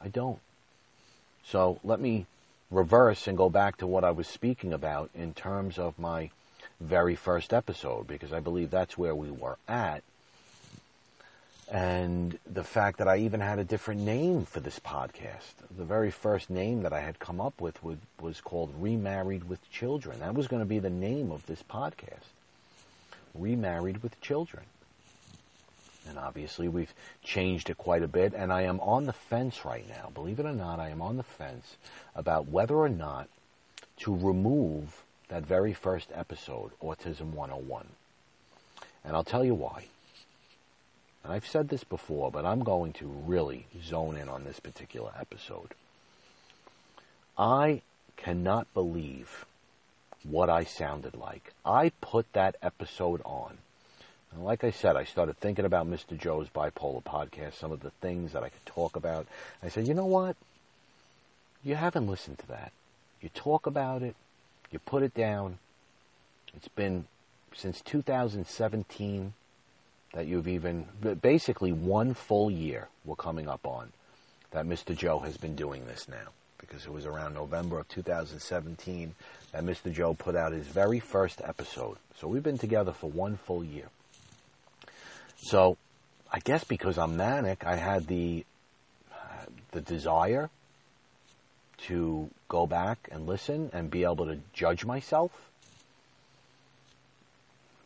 I 0.00 0.08
don't. 0.08 0.38
So 1.44 1.80
let 1.82 2.00
me 2.00 2.26
reverse 2.70 3.26
and 3.26 3.36
go 3.36 3.48
back 3.48 3.78
to 3.78 3.86
what 3.86 4.04
I 4.04 4.10
was 4.10 4.26
speaking 4.26 4.72
about 4.72 5.10
in 5.14 5.32
terms 5.32 5.78
of 5.78 5.98
my 5.98 6.30
very 6.80 7.14
first 7.14 7.54
episode, 7.54 8.06
because 8.06 8.32
I 8.32 8.40
believe 8.40 8.70
that's 8.70 8.98
where 8.98 9.14
we 9.14 9.30
were 9.30 9.56
at. 9.68 10.02
And 11.70 12.38
the 12.46 12.62
fact 12.62 12.98
that 12.98 13.08
I 13.08 13.18
even 13.18 13.40
had 13.40 13.58
a 13.58 13.64
different 13.64 14.02
name 14.02 14.44
for 14.44 14.60
this 14.60 14.78
podcast. 14.78 15.54
The 15.76 15.84
very 15.84 16.10
first 16.10 16.50
name 16.50 16.82
that 16.82 16.92
I 16.92 17.00
had 17.00 17.18
come 17.18 17.40
up 17.40 17.60
with 17.60 17.78
was 17.82 18.40
called 18.40 18.72
Remarried 18.78 19.48
with 19.48 19.70
Children. 19.70 20.20
That 20.20 20.34
was 20.34 20.46
going 20.46 20.60
to 20.60 20.66
be 20.66 20.78
the 20.78 20.90
name 20.90 21.30
of 21.30 21.46
this 21.46 21.62
podcast. 21.62 22.32
Remarried 23.34 24.02
with 24.02 24.20
Children. 24.20 24.64
And 26.06 26.18
obviously 26.18 26.68
we've 26.68 26.92
changed 27.22 27.70
it 27.70 27.78
quite 27.78 28.02
a 28.02 28.08
bit 28.08 28.34
and 28.34 28.52
I 28.52 28.62
am 28.62 28.78
on 28.80 29.06
the 29.06 29.12
fence 29.12 29.64
right 29.64 29.88
now. 29.88 30.10
Believe 30.12 30.38
it 30.38 30.46
or 30.46 30.52
not, 30.52 30.78
I 30.78 30.90
am 30.90 31.00
on 31.00 31.16
the 31.16 31.22
fence 31.22 31.76
about 32.14 32.48
whether 32.48 32.76
or 32.76 32.90
not 32.90 33.28
to 34.00 34.14
remove 34.14 35.02
that 35.28 35.44
very 35.46 35.72
first 35.72 36.10
episode, 36.12 36.72
Autism 36.82 37.32
101. 37.32 37.86
And 39.02 39.16
I'll 39.16 39.24
tell 39.24 39.44
you 39.44 39.54
why. 39.54 39.86
And 41.24 41.32
I've 41.32 41.46
said 41.46 41.68
this 41.68 41.84
before, 41.84 42.30
but 42.30 42.44
I'm 42.44 42.62
going 42.62 42.92
to 42.94 43.06
really 43.06 43.66
zone 43.82 44.16
in 44.16 44.28
on 44.28 44.44
this 44.44 44.60
particular 44.60 45.10
episode. 45.18 45.74
I 47.36 47.82
cannot 48.16 48.72
believe 48.74 49.46
what 50.22 50.48
I 50.48 50.64
sounded 50.64 51.16
like. 51.16 51.52
I 51.64 51.90
put 52.00 52.32
that 52.34 52.56
episode 52.62 53.20
on 53.24 53.58
and 54.34 54.44
like 54.44 54.64
I 54.64 54.72
said, 54.72 54.96
I 54.96 55.04
started 55.04 55.38
thinking 55.38 55.64
about 55.64 55.86
Mr. 55.86 56.18
Joe's 56.18 56.48
bipolar 56.48 57.04
podcast, 57.04 57.54
some 57.54 57.70
of 57.70 57.80
the 57.80 57.90
things 57.90 58.32
that 58.32 58.42
I 58.42 58.48
could 58.48 58.66
talk 58.66 58.96
about. 58.96 59.26
I 59.62 59.68
said, 59.68 59.86
you 59.86 59.94
know 59.94 60.06
what? 60.06 60.36
You 61.62 61.76
haven't 61.76 62.08
listened 62.08 62.38
to 62.40 62.48
that. 62.48 62.72
You 63.20 63.28
talk 63.28 63.66
about 63.66 64.02
it, 64.02 64.16
you 64.70 64.80
put 64.80 65.02
it 65.02 65.14
down. 65.14 65.58
It's 66.56 66.68
been 66.68 67.06
since 67.54 67.80
2017 67.80 69.32
that 70.14 70.26
you've 70.26 70.48
even, 70.48 70.86
basically 71.20 71.72
one 71.72 72.14
full 72.14 72.50
year 72.50 72.88
we're 73.04 73.16
coming 73.16 73.48
up 73.48 73.66
on 73.66 73.92
that 74.52 74.64
Mr. 74.64 74.96
Joe 74.96 75.18
has 75.18 75.36
been 75.36 75.54
doing 75.54 75.86
this 75.86 76.08
now. 76.08 76.30
Because 76.58 76.86
it 76.86 76.92
was 76.92 77.04
around 77.04 77.34
November 77.34 77.78
of 77.78 77.88
2017 77.88 79.14
that 79.52 79.62
Mr. 79.62 79.92
Joe 79.92 80.14
put 80.14 80.34
out 80.34 80.52
his 80.52 80.66
very 80.66 80.98
first 80.98 81.42
episode. 81.44 81.98
So 82.16 82.26
we've 82.26 82.42
been 82.42 82.58
together 82.58 82.92
for 82.92 83.10
one 83.10 83.36
full 83.36 83.62
year. 83.62 83.88
So 85.36 85.76
I 86.32 86.38
guess 86.38 86.64
because 86.64 86.96
I'm 86.96 87.16
manic, 87.16 87.64
I 87.66 87.76
had 87.76 88.06
the 88.06 88.46
uh, 89.12 89.44
the 89.72 89.82
desire 89.82 90.48
to 91.86 92.30
go 92.48 92.66
back 92.66 93.08
and 93.12 93.26
listen 93.26 93.70
and 93.74 93.90
be 93.90 94.04
able 94.04 94.26
to 94.26 94.38
judge 94.52 94.84
myself. 94.86 95.32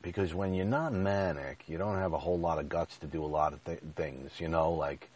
Because 0.03 0.35
when 0.35 0.55
you're 0.55 0.65
not 0.65 0.93
manic, 0.93 1.65
you 1.67 1.77
don't 1.77 1.97
have 1.97 2.13
a 2.13 2.19
whole 2.19 2.39
lot 2.39 2.59
of 2.59 2.69
guts 2.69 2.97
to 2.99 3.07
do 3.07 3.25
a 3.25 3.27
lot 3.27 3.53
of 3.53 3.65
th- 3.65 3.81
things, 3.97 4.31
you 4.39 4.49
know, 4.49 4.73
like 4.73 5.09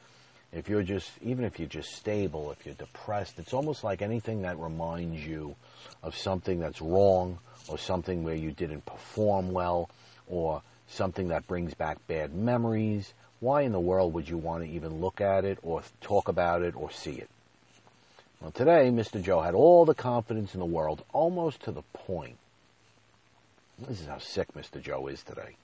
if 0.53 0.69
you're 0.69 0.83
just 0.83 1.11
even 1.23 1.45
if 1.45 1.59
you're 1.59 1.69
just 1.69 1.95
stable, 1.95 2.51
if 2.53 2.67
you're 2.67 2.75
depressed, 2.75 3.39
it's 3.39 3.55
almost 3.55 3.85
like 3.85 4.03
anything 4.03 4.43
that 4.43 4.59
reminds 4.59 5.27
you 5.27 5.57
of 6.03 6.17
something 6.17 6.61
that's 6.61 6.83
wrong 6.83 7.39
or 7.69 7.79
something 7.79 8.23
where 8.23 8.35
you 8.35 8.51
didn't 8.51 8.85
perform 8.85 9.53
well 9.53 9.89
or 10.29 10.63
something 10.89 11.29
that 11.29 11.47
brings 11.47 11.75
back 11.75 11.99
bad 12.07 12.35
memories. 12.35 13.15
Why 13.41 13.63
in 13.63 13.73
the 13.73 13.81
world 13.81 14.13
would 14.15 14.29
you 14.29 14.37
want 14.37 14.63
to 14.63 14.71
even 14.71 15.01
look 15.01 15.21
at 15.21 15.45
it 15.45 15.59
or 15.63 15.83
talk 16.01 16.29
about 16.29 16.63
it 16.63 16.77
or 16.77 16.91
see 16.91 17.15
it? 17.15 17.31
Well, 18.41 18.51
today, 18.51 18.91
Mr. 18.91 19.23
Joe 19.23 19.41
had 19.41 19.55
all 19.55 19.85
the 19.85 19.95
confidence 19.95 20.55
in 20.55 20.61
the 20.61 20.67
world, 20.67 21.05
almost 21.13 21.63
to 21.63 21.73
the 21.73 21.83
point. 21.93 22.37
This 23.79 24.01
is 24.01 24.07
how 24.07 24.19
sick 24.19 24.53
Mr. 24.55 24.81
Joe 24.81 25.07
is 25.09 25.23
today. 25.23 25.57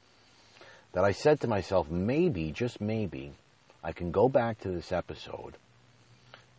That 0.92 1.04
I 1.04 1.12
said 1.12 1.40
to 1.40 1.48
myself, 1.48 1.90
maybe, 1.90 2.50
just 2.50 2.80
maybe, 2.80 3.32
I 3.84 3.92
can 3.92 4.10
go 4.10 4.28
back 4.28 4.60
to 4.60 4.70
this 4.70 4.90
episode 4.90 5.54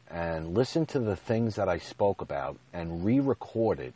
and 0.09 0.55
listen 0.55 0.85
to 0.87 0.99
the 0.99 1.15
things 1.15 1.55
that 1.55 1.69
I 1.69 1.77
spoke 1.77 2.21
about 2.21 2.57
and 2.73 3.03
re 3.03 3.19
record 3.19 3.79
it 3.79 3.93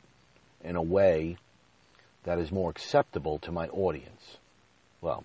in 0.64 0.76
a 0.76 0.82
way 0.82 1.38
that 2.24 2.40
is 2.40 2.52
more 2.52 2.70
acceptable 2.70 3.40
to 3.40 3.52
my 3.52 3.68
audience. 3.70 4.38
Well, 5.02 5.24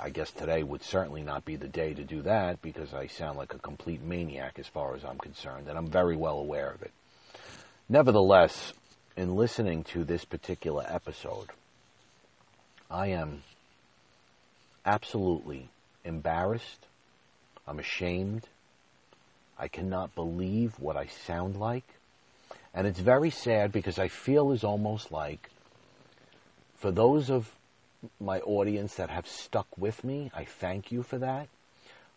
I 0.00 0.10
guess 0.10 0.30
today 0.30 0.62
would 0.62 0.82
certainly 0.82 1.22
not 1.22 1.44
be 1.44 1.56
the 1.56 1.68
day 1.68 1.94
to 1.94 2.04
do 2.04 2.22
that 2.22 2.62
because 2.62 2.94
I 2.94 3.06
sound 3.06 3.38
like 3.38 3.54
a 3.54 3.58
complete 3.58 4.02
maniac 4.02 4.58
as 4.58 4.66
far 4.66 4.94
as 4.94 5.04
I'm 5.04 5.18
concerned, 5.18 5.68
and 5.68 5.76
I'm 5.76 5.88
very 5.88 6.16
well 6.16 6.38
aware 6.38 6.70
of 6.70 6.82
it. 6.82 6.92
Nevertheless, 7.88 8.72
in 9.20 9.36
listening 9.36 9.84
to 9.84 10.02
this 10.02 10.24
particular 10.24 10.82
episode, 10.88 11.48
I 12.90 13.08
am 13.08 13.42
absolutely 14.86 15.68
embarrassed. 16.06 16.86
I'm 17.68 17.78
ashamed. 17.78 18.44
I 19.58 19.68
cannot 19.68 20.14
believe 20.14 20.80
what 20.80 20.96
I 20.96 21.06
sound 21.06 21.56
like. 21.56 21.84
And 22.72 22.86
it's 22.86 23.00
very 23.00 23.28
sad 23.28 23.72
because 23.72 23.98
I 23.98 24.08
feel 24.08 24.52
is 24.52 24.64
almost 24.64 25.12
like 25.12 25.50
for 26.78 26.90
those 26.90 27.28
of 27.28 27.54
my 28.18 28.40
audience 28.40 28.94
that 28.94 29.10
have 29.10 29.28
stuck 29.28 29.66
with 29.76 30.02
me, 30.02 30.30
I 30.34 30.46
thank 30.46 30.90
you 30.90 31.02
for 31.02 31.18
that. 31.18 31.48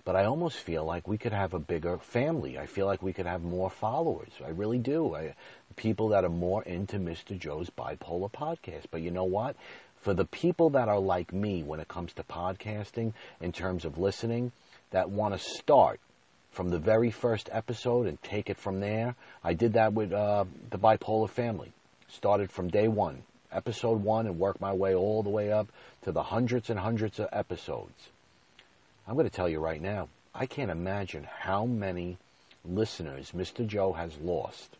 But 0.05 0.17
I 0.17 0.25
almost 0.25 0.57
feel 0.57 0.83
like 0.83 1.07
we 1.07 1.17
could 1.17 1.31
have 1.31 1.53
a 1.53 1.59
bigger 1.59 1.97
family. 1.97 2.59
I 2.59 2.65
feel 2.65 2.85
like 2.85 3.01
we 3.01 3.13
could 3.13 3.25
have 3.25 3.41
more 3.41 3.69
followers. 3.69 4.31
I 4.43 4.49
really 4.49 4.79
do. 4.79 5.15
I, 5.15 5.33
people 5.77 6.09
that 6.09 6.25
are 6.25 6.29
more 6.29 6.61
into 6.63 6.97
Mr. 6.97 7.39
Joe's 7.39 7.69
bipolar 7.69 8.29
podcast. 8.29 8.85
But 8.91 9.01
you 9.01 9.11
know 9.11 9.23
what? 9.23 9.55
For 10.01 10.13
the 10.13 10.25
people 10.25 10.71
that 10.71 10.89
are 10.89 10.99
like 10.99 11.31
me 11.31 11.63
when 11.63 11.79
it 11.79 11.87
comes 11.87 12.11
to 12.13 12.23
podcasting, 12.23 13.13
in 13.39 13.53
terms 13.53 13.85
of 13.85 13.97
listening, 13.97 14.51
that 14.91 15.09
want 15.09 15.35
to 15.35 15.39
start 15.39 16.01
from 16.51 16.69
the 16.69 16.79
very 16.79 17.09
first 17.09 17.49
episode 17.51 18.05
and 18.05 18.21
take 18.21 18.49
it 18.49 18.57
from 18.57 18.81
there. 18.81 19.15
I 19.41 19.53
did 19.53 19.73
that 19.73 19.93
with 19.93 20.11
uh, 20.11 20.43
the 20.69 20.77
bipolar 20.77 21.29
family. 21.29 21.71
Started 22.09 22.51
from 22.51 22.69
day 22.69 22.89
one, 22.89 23.23
episode 23.51 24.03
one, 24.03 24.27
and 24.27 24.37
worked 24.37 24.59
my 24.59 24.73
way 24.73 24.93
all 24.93 25.23
the 25.23 25.29
way 25.29 25.51
up 25.51 25.69
to 26.03 26.11
the 26.11 26.23
hundreds 26.23 26.69
and 26.69 26.77
hundreds 26.77 27.19
of 27.19 27.29
episodes. 27.31 28.09
I'm 29.07 29.15
going 29.15 29.29
to 29.29 29.35
tell 29.35 29.49
you 29.49 29.59
right 29.59 29.81
now, 29.81 30.07
I 30.33 30.45
can't 30.45 30.71
imagine 30.71 31.25
how 31.25 31.65
many 31.65 32.17
listeners 32.65 33.31
Mr. 33.31 33.67
Joe 33.67 33.93
has 33.93 34.17
lost 34.17 34.77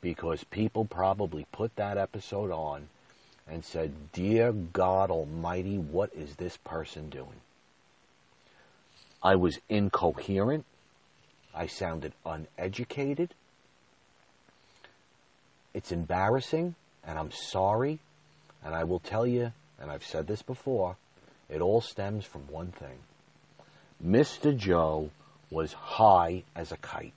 because 0.00 0.44
people 0.44 0.84
probably 0.84 1.46
put 1.50 1.74
that 1.76 1.98
episode 1.98 2.50
on 2.50 2.88
and 3.48 3.64
said, 3.64 4.12
Dear 4.12 4.52
God 4.52 5.10
Almighty, 5.10 5.78
what 5.78 6.14
is 6.14 6.36
this 6.36 6.56
person 6.58 7.10
doing? 7.10 7.40
I 9.22 9.34
was 9.34 9.58
incoherent. 9.68 10.64
I 11.54 11.66
sounded 11.66 12.12
uneducated. 12.24 13.34
It's 15.74 15.90
embarrassing, 15.90 16.74
and 17.04 17.18
I'm 17.18 17.32
sorry. 17.32 17.98
And 18.64 18.74
I 18.74 18.84
will 18.84 19.00
tell 19.00 19.26
you, 19.26 19.52
and 19.80 19.90
I've 19.90 20.04
said 20.04 20.26
this 20.26 20.42
before, 20.42 20.96
it 21.48 21.60
all 21.60 21.80
stems 21.80 22.24
from 22.24 22.42
one 22.48 22.72
thing. 22.72 22.98
Mr. 24.04 24.56
Joe 24.56 25.10
was 25.50 25.72
high 25.72 26.44
as 26.54 26.72
a 26.72 26.76
kite. 26.76 27.12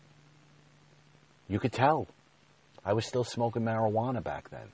You 1.47 1.59
could 1.59 1.73
tell. 1.73 2.07
I 2.85 2.93
was 2.93 3.05
still 3.05 3.23
smoking 3.23 3.63
marijuana 3.63 4.23
back 4.23 4.49
then. 4.49 4.67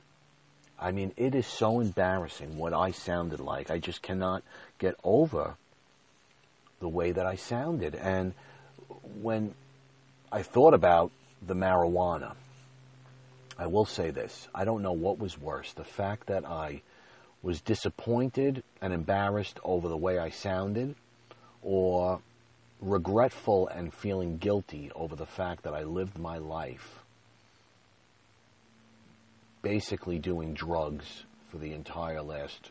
I 0.80 0.92
mean, 0.92 1.14
it 1.16 1.36
is 1.36 1.48
so 1.48 1.80
embarrassing 1.80 2.58
what 2.58 2.74
I 2.74 2.92
sounded 2.92 3.40
like. 3.40 3.72
I 3.72 3.80
just 3.80 4.02
cannot 4.02 4.44
get 4.78 4.96
over 5.04 5.56
the 6.80 6.90
way 6.90 7.12
that 7.12 7.26
I 7.26 7.36
sounded. 7.36 7.96
And 7.96 8.34
when 9.22 9.56
I 10.32 10.44
thought 10.44 10.74
about 10.74 11.12
the 11.42 11.56
marijuana, 11.56 12.34
I 13.58 13.68
will 13.68 13.86
say 13.86 14.12
this 14.12 14.50
I 14.54 14.66
don't 14.66 14.82
know 14.82 14.92
what 14.92 15.18
was 15.18 15.40
worse 15.40 15.72
the 15.74 15.86
fact 15.86 16.28
that 16.28 16.46
I 16.46 16.82
was 17.42 17.62
disappointed 17.62 18.64
and 18.82 18.92
embarrassed 18.92 19.60
over 19.64 19.88
the 19.88 19.98
way 19.98 20.20
I 20.20 20.30
sounded, 20.30 20.96
or 21.66 22.22
regretful 22.80 23.68
and 23.68 23.94
feeling 23.94 24.38
guilty 24.38 24.92
over 24.96 25.16
the 25.16 25.26
fact 25.26 25.64
that 25.64 25.74
I 25.74 25.84
lived 25.84 26.18
my 26.18 26.38
life 26.38 27.00
basically 29.64 30.20
doing 30.20 30.54
drugs 30.54 31.24
for 31.50 31.58
the 31.58 31.74
entire 31.74 32.22
last 32.22 32.70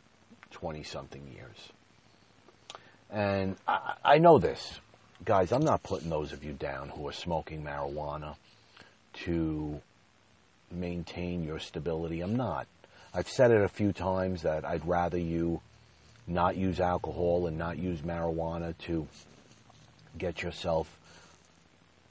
20 0.52 0.84
something 0.84 1.26
years. 1.34 1.72
And 3.10 3.56
I, 3.66 3.94
I 4.04 4.18
know 4.18 4.38
this. 4.38 4.78
Guys, 5.24 5.50
I'm 5.50 5.64
not 5.64 5.82
putting 5.82 6.08
those 6.08 6.32
of 6.32 6.44
you 6.44 6.52
down 6.52 6.88
who 6.90 7.08
are 7.08 7.12
smoking 7.12 7.64
marijuana 7.64 8.36
to 9.24 9.80
maintain 10.70 11.42
your 11.42 11.58
stability. 11.58 12.20
I'm 12.20 12.36
not. 12.36 12.68
I've 13.12 13.28
said 13.28 13.50
it 13.50 13.62
a 13.62 13.68
few 13.68 13.92
times 13.92 14.42
that 14.42 14.64
I'd 14.64 14.86
rather 14.86 15.18
you 15.18 15.60
not 16.26 16.56
use 16.56 16.80
alcohol 16.80 17.46
and 17.46 17.58
not 17.58 17.78
use 17.78 18.00
marijuana 18.00 18.76
to 18.78 19.06
get 20.16 20.42
yourself 20.42 20.98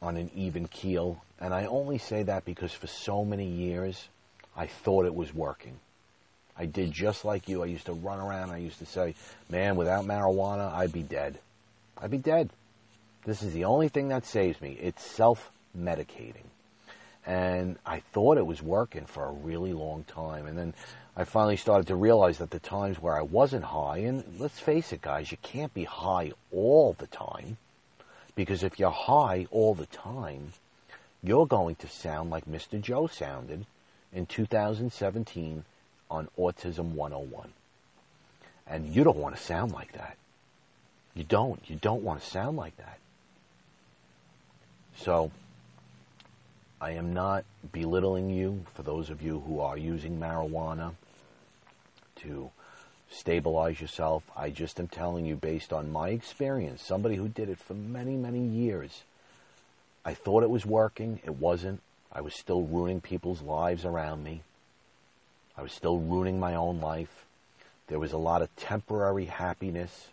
on 0.01 0.17
an 0.17 0.29
even 0.35 0.67
keel. 0.67 1.23
And 1.39 1.53
I 1.53 1.65
only 1.65 1.97
say 1.97 2.23
that 2.23 2.45
because 2.45 2.71
for 2.71 2.87
so 2.87 3.25
many 3.25 3.47
years 3.47 4.07
I 4.55 4.67
thought 4.67 5.05
it 5.05 5.15
was 5.15 5.33
working. 5.33 5.79
I 6.55 6.65
did 6.67 6.91
just 6.91 7.25
like 7.25 7.49
you. 7.49 7.63
I 7.63 7.67
used 7.67 7.87
to 7.87 7.93
run 7.93 8.19
around. 8.19 8.51
I 8.51 8.57
used 8.57 8.79
to 8.79 8.85
say, 8.85 9.15
man, 9.49 9.75
without 9.75 10.05
marijuana, 10.05 10.71
I'd 10.71 10.93
be 10.93 11.01
dead. 11.01 11.39
I'd 11.97 12.11
be 12.11 12.19
dead. 12.19 12.51
This 13.25 13.41
is 13.41 13.53
the 13.53 13.65
only 13.65 13.87
thing 13.87 14.09
that 14.09 14.25
saves 14.25 14.61
me. 14.61 14.77
It's 14.79 15.03
self 15.03 15.51
medicating. 15.77 16.45
And 17.25 17.77
I 17.85 18.01
thought 18.11 18.37
it 18.37 18.45
was 18.45 18.61
working 18.61 19.05
for 19.05 19.25
a 19.25 19.31
really 19.31 19.73
long 19.73 20.03
time. 20.03 20.45
And 20.45 20.57
then 20.57 20.73
I 21.15 21.25
finally 21.25 21.57
started 21.57 21.87
to 21.87 21.95
realize 21.95 22.39
that 22.39 22.49
the 22.49 22.59
times 22.59 22.99
where 22.99 23.15
I 23.15 23.21
wasn't 23.21 23.65
high, 23.65 23.99
and 23.99 24.23
let's 24.39 24.59
face 24.59 24.91
it, 24.91 25.01
guys, 25.01 25.31
you 25.31 25.37
can't 25.43 25.73
be 25.73 25.83
high 25.83 26.31
all 26.51 26.93
the 26.97 27.07
time. 27.07 27.57
Because 28.35 28.63
if 28.63 28.79
you're 28.79 28.89
high 28.89 29.45
all 29.51 29.75
the 29.75 29.85
time, 29.85 30.53
you're 31.21 31.45
going 31.45 31.75
to 31.75 31.87
sound 31.87 32.31
like 32.31 32.45
Mr. 32.45 32.81
Joe 32.81 33.05
sounded 33.05 33.67
in 34.11 34.25
2017 34.25 35.65
on 36.09 36.29
Autism 36.37 36.93
101. 36.93 37.53
And 38.65 38.87
you 38.87 39.03
don't 39.03 39.17
want 39.17 39.35
to 39.35 39.41
sound 39.41 39.71
like 39.71 39.91
that. 39.91 40.17
You 41.13 41.23
don't. 41.23 41.61
You 41.69 41.75
don't 41.75 42.01
want 42.01 42.21
to 42.21 42.27
sound 42.27 42.57
like 42.57 42.75
that. 42.77 42.97
So, 44.97 45.31
I 46.81 46.91
am 46.91 47.13
not 47.13 47.45
belittling 47.71 48.31
you 48.31 48.65
for 48.73 48.81
those 48.81 49.11
of 49.11 49.21
you 49.21 49.41
who 49.41 49.59
are 49.59 49.77
using 49.77 50.19
marijuana 50.19 50.93
to 52.23 52.51
stabilize 53.09 53.79
yourself. 53.79 54.23
I 54.35 54.49
just 54.49 54.79
am 54.79 54.87
telling 54.87 55.25
you 55.25 55.35
based 55.35 55.71
on 55.71 55.91
my 55.91 56.09
experience, 56.09 56.81
somebody 56.81 57.15
who 57.15 57.27
did 57.27 57.49
it 57.49 57.59
for 57.59 57.73
many, 57.73 58.15
many 58.15 58.41
years. 58.41 59.03
I 60.03 60.13
thought 60.13 60.43
it 60.43 60.49
was 60.49 60.65
working. 60.65 61.19
It 61.23 61.35
wasn't. 61.35 61.81
I 62.11 62.21
was 62.21 62.33
still 62.33 62.63
ruining 62.63 63.01
people's 63.01 63.41
lives 63.41 63.85
around 63.85 64.23
me. 64.23 64.41
I 65.57 65.61
was 65.61 65.71
still 65.71 65.99
ruining 65.99 66.39
my 66.39 66.55
own 66.55 66.81
life. 66.81 67.25
There 67.87 67.99
was 67.99 68.11
a 68.11 68.17
lot 68.17 68.41
of 68.41 68.55
temporary 68.55 69.25
happiness, 69.25 70.09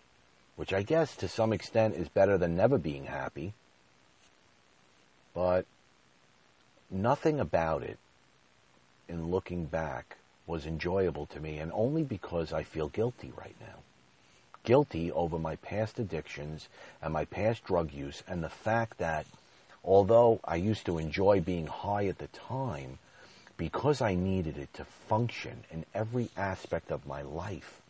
which 0.57 0.73
I 0.73 0.83
guess 0.83 1.17
to 1.17 1.29
some 1.29 1.53
extent 1.53 1.95
is 1.95 2.09
better 2.09 2.37
than 2.37 2.57
never 2.57 2.79
being 2.79 3.07
happy. 3.07 3.55
But 5.35 5.67
nothing 6.91 7.41
about 7.41 7.83
it, 7.83 7.99
in 9.09 9.31
looking 9.31 9.65
back, 9.67 10.17
was 10.51 10.67
enjoyable 10.67 11.27
to 11.27 11.41
me, 11.41 11.59
and 11.59 11.71
only 11.73 12.03
because 12.03 12.53
I 12.53 12.65
feel 12.65 12.89
guilty 12.89 13.33
right 13.37 13.55
now. 13.61 13.79
Guilty 14.65 15.11
over 15.11 15.39
my 15.39 15.57
past 15.57 15.99
addictions 15.99 16.69
and 17.01 17.13
my 17.13 17.25
past 17.25 17.65
drug 17.65 17.93
use, 17.93 18.23
and 18.29 18.43
the 18.43 18.51
fact 18.51 18.99
that 18.99 19.25
although 19.85 20.41
I 20.45 20.57
used 20.57 20.85
to 20.87 20.99
enjoy 20.99 21.41
being 21.41 21.69
high 21.69 22.07
at 22.09 22.19
the 22.19 22.27
time, 22.27 22.99
because 23.57 24.03
I 24.03 24.15
needed 24.15 24.59
it 24.59 24.75
to 24.75 24.85
function 24.85 25.65
in 25.71 25.87
every 25.95 26.29
aspect 26.37 26.91
of 26.91 27.07
my 27.07 27.23
life, 27.23 27.81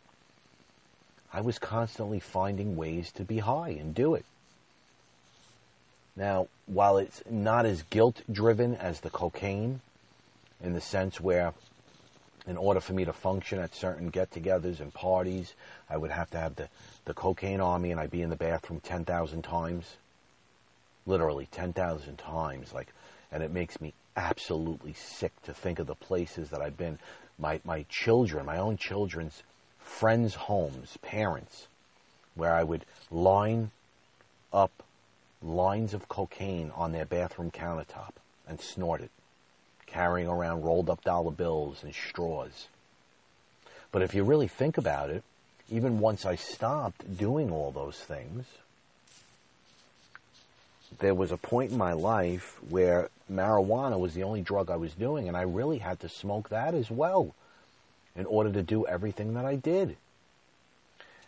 I 1.32 1.40
was 1.40 1.58
constantly 1.58 2.20
finding 2.20 2.76
ways 2.76 3.10
to 3.12 3.24
be 3.24 3.38
high 3.38 3.70
and 3.70 3.94
do 3.94 4.14
it. 4.14 4.24
Now, 6.14 6.48
while 6.66 6.98
it's 6.98 7.22
not 7.28 7.66
as 7.66 7.82
guilt 7.82 8.22
driven 8.30 8.74
as 8.74 9.00
the 9.00 9.10
cocaine, 9.10 9.80
in 10.62 10.74
the 10.74 10.80
sense 10.80 11.20
where 11.20 11.54
in 12.46 12.56
order 12.56 12.80
for 12.80 12.92
me 12.92 13.04
to 13.04 13.12
function 13.12 13.58
at 13.58 13.74
certain 13.74 14.08
get 14.08 14.30
togethers 14.30 14.80
and 14.80 14.92
parties, 14.92 15.54
I 15.88 15.96
would 15.96 16.10
have 16.10 16.30
to 16.30 16.38
have 16.38 16.56
the, 16.56 16.68
the 17.04 17.14
cocaine 17.14 17.60
on 17.60 17.82
me 17.82 17.90
and 17.90 18.00
I'd 18.00 18.10
be 18.10 18.22
in 18.22 18.30
the 18.30 18.36
bathroom 18.36 18.80
10,000 18.80 19.42
times. 19.42 19.96
Literally 21.06 21.48
10,000 21.50 22.16
times. 22.16 22.72
Like, 22.72 22.88
and 23.32 23.42
it 23.42 23.50
makes 23.50 23.80
me 23.80 23.94
absolutely 24.16 24.94
sick 24.94 25.32
to 25.44 25.54
think 25.54 25.78
of 25.78 25.86
the 25.86 25.94
places 25.94 26.50
that 26.50 26.60
I've 26.60 26.76
been. 26.76 26.98
My, 27.38 27.60
my 27.64 27.84
children, 27.88 28.46
my 28.46 28.58
own 28.58 28.76
children's 28.76 29.42
friends' 29.78 30.34
homes, 30.34 30.96
parents, 31.02 31.66
where 32.34 32.52
I 32.52 32.62
would 32.62 32.84
line 33.10 33.70
up 34.52 34.82
lines 35.42 35.94
of 35.94 36.08
cocaine 36.08 36.70
on 36.74 36.92
their 36.92 37.04
bathroom 37.04 37.50
countertop 37.50 38.12
and 38.46 38.60
snort 38.60 39.00
it, 39.00 39.10
carrying 39.92 40.28
around 40.28 40.62
rolled 40.62 40.90
up 40.90 41.04
dollar 41.04 41.30
bills 41.30 41.82
and 41.82 41.94
straws. 41.94 42.68
But 43.92 44.02
if 44.02 44.14
you 44.14 44.24
really 44.24 44.48
think 44.48 44.78
about 44.78 45.10
it, 45.10 45.24
even 45.70 46.00
once 46.00 46.24
I 46.24 46.36
stopped 46.36 47.16
doing 47.16 47.50
all 47.50 47.70
those 47.70 47.96
things, 47.96 48.44
there 50.98 51.14
was 51.14 51.30
a 51.30 51.36
point 51.36 51.70
in 51.70 51.78
my 51.78 51.92
life 51.92 52.58
where 52.68 53.08
marijuana 53.30 53.98
was 53.98 54.14
the 54.14 54.24
only 54.24 54.42
drug 54.42 54.70
I 54.70 54.76
was 54.76 54.94
doing, 54.94 55.28
and 55.28 55.36
I 55.36 55.42
really 55.42 55.78
had 55.78 56.00
to 56.00 56.08
smoke 56.08 56.48
that 56.48 56.74
as 56.74 56.90
well 56.90 57.34
in 58.16 58.26
order 58.26 58.52
to 58.52 58.62
do 58.62 58.86
everything 58.86 59.34
that 59.34 59.44
I 59.44 59.54
did. 59.56 59.96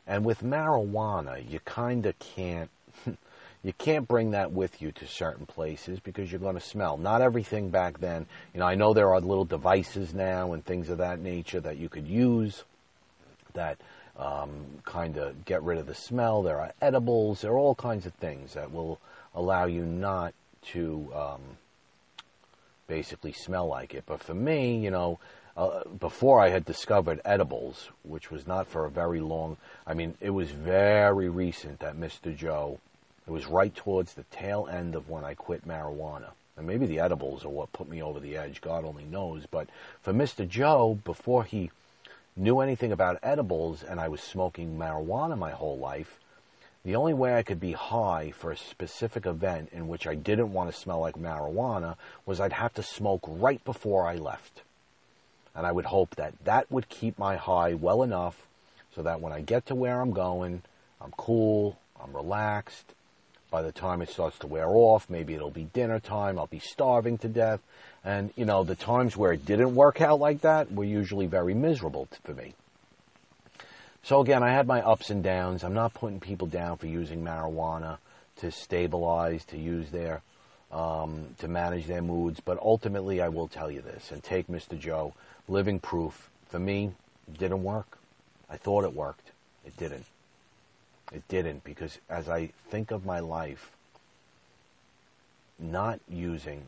And 0.06 0.24
with 0.24 0.42
marijuana, 0.42 1.48
you 1.48 1.60
kind 1.60 2.04
of 2.06 2.18
can't, 2.18 2.70
you 3.62 3.72
can't 3.72 4.08
bring 4.08 4.32
that 4.32 4.52
with 4.52 4.82
you 4.82 4.90
to 4.92 5.06
certain 5.06 5.46
places 5.46 6.00
because 6.00 6.30
you're 6.30 6.40
going 6.40 6.56
to 6.56 6.60
smell. 6.60 6.96
Not 6.96 7.20
everything 7.20 7.70
back 7.70 7.98
then, 7.98 8.26
you 8.52 8.60
know, 8.60 8.66
I 8.66 8.74
know 8.74 8.92
there 8.92 9.12
are 9.12 9.20
little 9.20 9.44
devices 9.44 10.12
now 10.12 10.52
and 10.52 10.64
things 10.64 10.88
of 10.88 10.98
that 10.98 11.20
nature 11.20 11.60
that 11.60 11.76
you 11.76 11.88
could 11.88 12.06
use 12.06 12.64
that 13.54 13.78
um, 14.16 14.64
kind 14.84 15.16
of 15.16 15.44
get 15.44 15.62
rid 15.62 15.78
of 15.78 15.86
the 15.86 15.94
smell. 15.94 16.42
There 16.42 16.60
are 16.60 16.72
edibles. 16.80 17.40
There 17.40 17.52
are 17.52 17.58
all 17.58 17.74
kinds 17.74 18.06
of 18.06 18.14
things 18.14 18.54
that 18.54 18.72
will 18.72 18.98
allow 19.34 19.66
you 19.66 19.84
not 19.84 20.34
to 20.72 21.10
um, 21.14 21.40
basically 22.86 23.32
smell 23.32 23.66
like 23.66 23.94
it. 23.94 24.04
But 24.06 24.22
for 24.22 24.34
me, 24.34 24.76
you 24.78 24.90
know, 24.90 25.18
uh, 25.56 25.84
before 25.84 26.40
I 26.40 26.48
had 26.48 26.64
discovered 26.64 27.20
edibles, 27.24 27.90
which 28.02 28.30
was 28.30 28.46
not 28.46 28.66
for 28.66 28.84
a 28.84 28.90
very 28.90 29.20
long, 29.20 29.56
I 29.86 29.94
mean, 29.94 30.14
it 30.20 30.30
was 30.30 30.50
very 30.50 31.28
recent 31.28 31.80
that 31.80 31.96
Mr. 31.96 32.34
Joe, 32.36 32.80
it 33.32 33.36
was 33.36 33.46
right 33.46 33.74
towards 33.74 34.12
the 34.12 34.24
tail 34.24 34.68
end 34.70 34.94
of 34.94 35.08
when 35.08 35.24
I 35.24 35.32
quit 35.32 35.66
marijuana. 35.66 36.32
And 36.54 36.66
maybe 36.66 36.84
the 36.84 37.00
edibles 37.00 37.46
are 37.46 37.48
what 37.48 37.72
put 37.72 37.88
me 37.88 38.02
over 38.02 38.20
the 38.20 38.36
edge, 38.36 38.60
God 38.60 38.84
only 38.84 39.04
knows. 39.04 39.46
But 39.50 39.70
for 40.02 40.12
Mr. 40.12 40.46
Joe, 40.46 40.98
before 41.02 41.44
he 41.44 41.70
knew 42.36 42.60
anything 42.60 42.92
about 42.92 43.20
edibles 43.22 43.82
and 43.82 43.98
I 43.98 44.08
was 44.08 44.20
smoking 44.20 44.76
marijuana 44.76 45.38
my 45.38 45.52
whole 45.52 45.78
life, 45.78 46.20
the 46.84 46.94
only 46.94 47.14
way 47.14 47.34
I 47.34 47.42
could 47.42 47.58
be 47.58 47.72
high 47.72 48.32
for 48.36 48.50
a 48.50 48.56
specific 48.56 49.24
event 49.24 49.70
in 49.72 49.88
which 49.88 50.06
I 50.06 50.14
didn't 50.14 50.52
want 50.52 50.70
to 50.70 50.78
smell 50.78 51.00
like 51.00 51.14
marijuana 51.14 51.96
was 52.26 52.38
I'd 52.38 52.52
have 52.52 52.74
to 52.74 52.82
smoke 52.82 53.22
right 53.26 53.64
before 53.64 54.06
I 54.06 54.16
left. 54.16 54.60
And 55.54 55.66
I 55.66 55.72
would 55.72 55.86
hope 55.86 56.16
that 56.16 56.34
that 56.44 56.70
would 56.70 56.90
keep 56.90 57.18
my 57.18 57.36
high 57.36 57.72
well 57.72 58.02
enough 58.02 58.46
so 58.94 59.02
that 59.02 59.22
when 59.22 59.32
I 59.32 59.40
get 59.40 59.64
to 59.66 59.74
where 59.74 60.02
I'm 60.02 60.12
going, 60.12 60.60
I'm 61.00 61.12
cool, 61.16 61.78
I'm 61.98 62.14
relaxed. 62.14 62.92
By 63.52 63.60
the 63.60 63.70
time 63.70 64.00
it 64.00 64.08
starts 64.08 64.38
to 64.38 64.46
wear 64.46 64.66
off, 64.66 65.10
maybe 65.10 65.34
it'll 65.34 65.50
be 65.50 65.64
dinner 65.64 66.00
time, 66.00 66.38
I'll 66.38 66.46
be 66.46 66.58
starving 66.58 67.18
to 67.18 67.28
death. 67.28 67.60
And, 68.02 68.32
you 68.34 68.46
know, 68.46 68.64
the 68.64 68.74
times 68.74 69.14
where 69.14 69.34
it 69.34 69.44
didn't 69.44 69.74
work 69.74 70.00
out 70.00 70.18
like 70.18 70.40
that 70.40 70.72
were 70.72 70.84
usually 70.84 71.26
very 71.26 71.52
miserable 71.52 72.08
for 72.24 72.32
me. 72.32 72.54
So 74.02 74.22
again, 74.22 74.42
I 74.42 74.52
had 74.52 74.66
my 74.66 74.80
ups 74.80 75.10
and 75.10 75.22
downs. 75.22 75.62
I'm 75.62 75.74
not 75.74 75.92
putting 75.92 76.18
people 76.18 76.46
down 76.46 76.78
for 76.78 76.86
using 76.86 77.22
marijuana 77.22 77.98
to 78.36 78.50
stabilize, 78.50 79.44
to 79.44 79.58
use 79.58 79.90
their, 79.90 80.22
um, 80.72 81.26
to 81.38 81.46
manage 81.46 81.86
their 81.86 82.00
moods. 82.00 82.40
But 82.40 82.58
ultimately, 82.58 83.20
I 83.20 83.28
will 83.28 83.48
tell 83.48 83.70
you 83.70 83.82
this 83.82 84.10
and 84.10 84.24
take 84.24 84.48
Mr. 84.48 84.80
Joe, 84.80 85.12
living 85.46 85.78
proof. 85.78 86.30
For 86.48 86.58
me, 86.58 86.92
didn't 87.38 87.62
work. 87.62 87.98
I 88.48 88.56
thought 88.56 88.84
it 88.84 88.94
worked. 88.94 89.30
It 89.66 89.76
didn't. 89.76 90.06
It 91.12 91.26
didn't 91.28 91.64
because 91.64 91.98
as 92.08 92.28
I 92.28 92.50
think 92.70 92.90
of 92.90 93.04
my 93.04 93.20
life, 93.20 93.70
not 95.58 96.00
using 96.08 96.62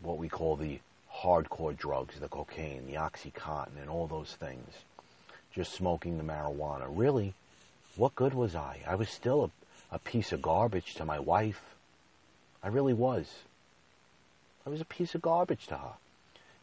what 0.00 0.18
we 0.18 0.28
call 0.28 0.56
the 0.56 0.80
hardcore 1.22 1.76
drugs, 1.76 2.18
the 2.18 2.28
cocaine, 2.28 2.86
the 2.86 2.94
oxycontin, 2.94 3.80
and 3.80 3.88
all 3.88 4.06
those 4.06 4.34
things 4.34 4.68
just 5.54 5.72
smoking 5.72 6.18
the 6.18 6.24
marijuana. 6.24 6.86
Really, 6.88 7.34
what 7.96 8.14
good 8.14 8.34
was 8.34 8.56
I? 8.56 8.80
I 8.86 8.96
was 8.96 9.08
still 9.08 9.50
a, 9.92 9.94
a 9.94 9.98
piece 9.98 10.32
of 10.32 10.42
garbage 10.42 10.94
to 10.94 11.04
my 11.04 11.20
wife. 11.20 11.62
I 12.62 12.68
really 12.68 12.94
was. 12.94 13.26
I 14.66 14.70
was 14.70 14.80
a 14.80 14.86
piece 14.86 15.14
of 15.14 15.22
garbage 15.22 15.66
to 15.68 15.76
her. 15.76 15.92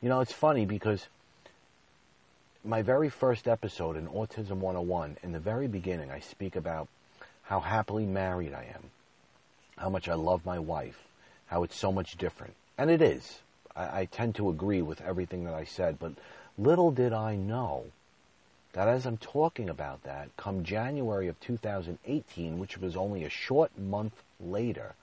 You 0.02 0.10
know, 0.10 0.20
it's 0.20 0.34
funny 0.34 0.66
because 0.66 1.08
my 2.66 2.82
very 2.82 3.10
first 3.10 3.48
episode 3.48 3.96
in 3.96 4.08
Autism 4.08 4.58
101, 4.58 5.18
in 5.24 5.32
the 5.32 5.40
very 5.40 5.68
beginning, 5.68 6.12
I 6.12 6.20
speak 6.20 6.56
about 6.56 6.90
how 7.44 7.60
happily 7.60 8.06
married 8.06 8.54
I 8.54 8.66
am, 8.74 8.92
how 9.78 9.90
much 9.90 10.08
I 10.08 10.14
love 10.14 10.46
my 10.46 10.60
wife, 10.60 11.08
how 11.48 11.64
it's 11.64 11.76
so 11.76 11.92
much 11.92 12.18
different. 12.18 12.54
And 12.78 12.90
it 12.90 13.02
is. 13.02 13.40
I, 13.76 14.02
I 14.02 14.06
tend 14.06 14.36
to 14.36 14.50
agree 14.50 14.82
with 14.82 15.02
everything 15.02 15.46
that 15.46 15.54
I 15.54 15.66
said, 15.66 16.00
but 16.00 16.14
little 16.58 16.92
did 16.92 17.14
I 17.14 17.36
know 17.36 17.86
that 18.74 18.88
as 18.88 19.06
I'm 19.06 19.18
talking 19.18 19.70
about 19.70 20.04
that, 20.04 20.30
come 20.38 20.64
January 20.64 21.28
of 21.28 21.40
2018, 21.42 22.58
which 22.58 22.78
was 22.78 22.96
only 22.96 23.24
a 23.24 23.30
short 23.30 23.78
month 23.78 24.24
later, 24.40 24.96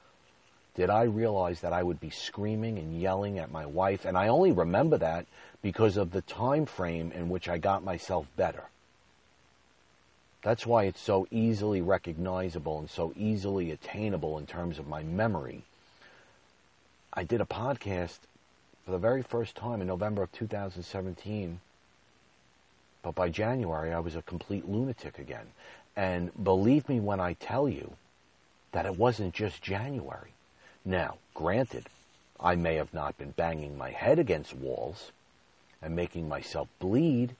did 0.74 0.90
I 0.90 1.03
realize 1.03 1.61
that 1.61 1.72
I 1.72 1.83
would 1.83 2.01
be 2.01 2.11
screaming 2.11 2.79
and 2.79 2.98
yelling 2.98 3.38
at 3.38 3.51
my 3.51 3.66
wife, 3.66 4.05
and 4.05 4.16
I 4.16 4.29
only 4.29 4.53
remember 4.53 4.96
that 4.98 5.27
because 5.61 5.96
of 5.96 6.12
the 6.12 6.22
time 6.22 6.66
frame 6.66 7.12
in 7.12 7.29
which 7.29 7.48
I 7.48 7.59
got 7.59 7.83
myself 7.83 8.27
better. 8.37 8.64
That's 10.42 10.66
why 10.66 10.85
it's 10.85 11.01
so 11.01 11.27
easily 11.31 11.81
recognizable 11.81 12.79
and 12.79 12.88
so 12.88 13.12
easily 13.16 13.70
attainable 13.70 14.38
in 14.38 14.46
terms 14.46 14.79
of 14.79 14.87
my 14.87 15.03
memory. 15.03 15.62
I 17.12 17.24
did 17.24 17.40
a 17.40 17.44
podcast 17.46 18.18
for 18.85 18.92
the 18.92 18.98
very 18.98 19.22
first 19.22 19.57
time 19.57 19.81
in 19.81 19.87
November 19.87 20.22
of 20.22 20.33
2017 20.33 21.61
but 23.03 23.14
by 23.14 23.29
January, 23.29 23.92
I 23.92 24.01
was 24.01 24.16
a 24.16 24.22
complete 24.22 24.68
lunatic 24.68 25.18
again. 25.18 25.46
And 25.96 26.31
believe 26.42 26.88
me 26.88 27.01
when 27.01 27.20
I 27.20 27.35
tell 27.35 27.68
you 27.68 27.94
that 28.72 28.87
it 28.87 28.98
wasn't 28.98 29.35
just 29.35 29.62
January. 29.62 30.33
Now, 30.85 31.16
granted, 31.35 31.87
I 32.40 32.55
may 32.55 32.74
have 32.74 32.92
not 32.92 33.16
been 33.18 33.31
banging 33.31 33.79
my 33.79 33.90
head 33.90 34.18
against 34.18 34.55
walls 34.55 35.11
and 35.81 35.96
making 35.96 36.29
myself 36.29 36.68
bleed 36.79 37.35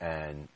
and 0.00 0.48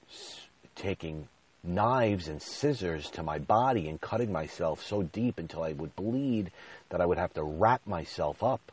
taking 0.75 1.29
knives 1.65 2.29
and 2.29 2.43
scissors 2.43 3.09
to 3.11 3.23
my 3.23 3.39
body 3.39 3.89
and 3.89 4.01
cutting 4.01 4.33
myself 4.33 4.83
so 4.85 5.03
deep 5.03 5.39
until 5.39 5.63
I 5.63 5.73
would 5.73 5.95
bleed 5.95 6.51
that 6.89 7.01
I 7.01 7.07
would 7.07 7.19
have 7.19 7.35
to 7.35 7.43
wrap 7.43 7.87
myself 7.87 8.43
up 8.43 8.73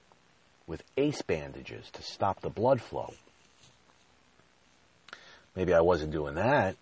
with 0.65 0.83
ace 0.97 1.21
bandages 1.21 1.89
to 1.91 2.01
stop 2.01 2.41
the 2.41 2.49
blood 2.49 2.81
flow. 2.81 3.13
Maybe 5.55 5.73
I 5.73 5.81
wasn't 5.81 6.11
doing 6.11 6.35
that 6.35 6.75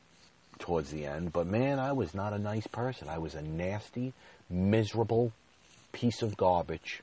towards 0.59 0.91
the 0.91 1.05
end, 1.05 1.33
but 1.33 1.47
man, 1.47 1.79
I 1.79 1.93
was 1.93 2.13
not 2.13 2.33
a 2.33 2.39
nice 2.39 2.67
person. 2.67 3.09
I 3.09 3.17
was 3.17 3.35
a 3.35 3.41
nasty, 3.41 4.13
miserable 4.49 5.31
piece 5.91 6.21
of 6.21 6.37
garbage 6.37 7.01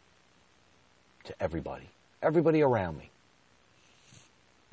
to 1.25 1.35
everybody, 1.41 1.89
everybody 2.23 2.63
around 2.63 2.99
me. 2.99 3.11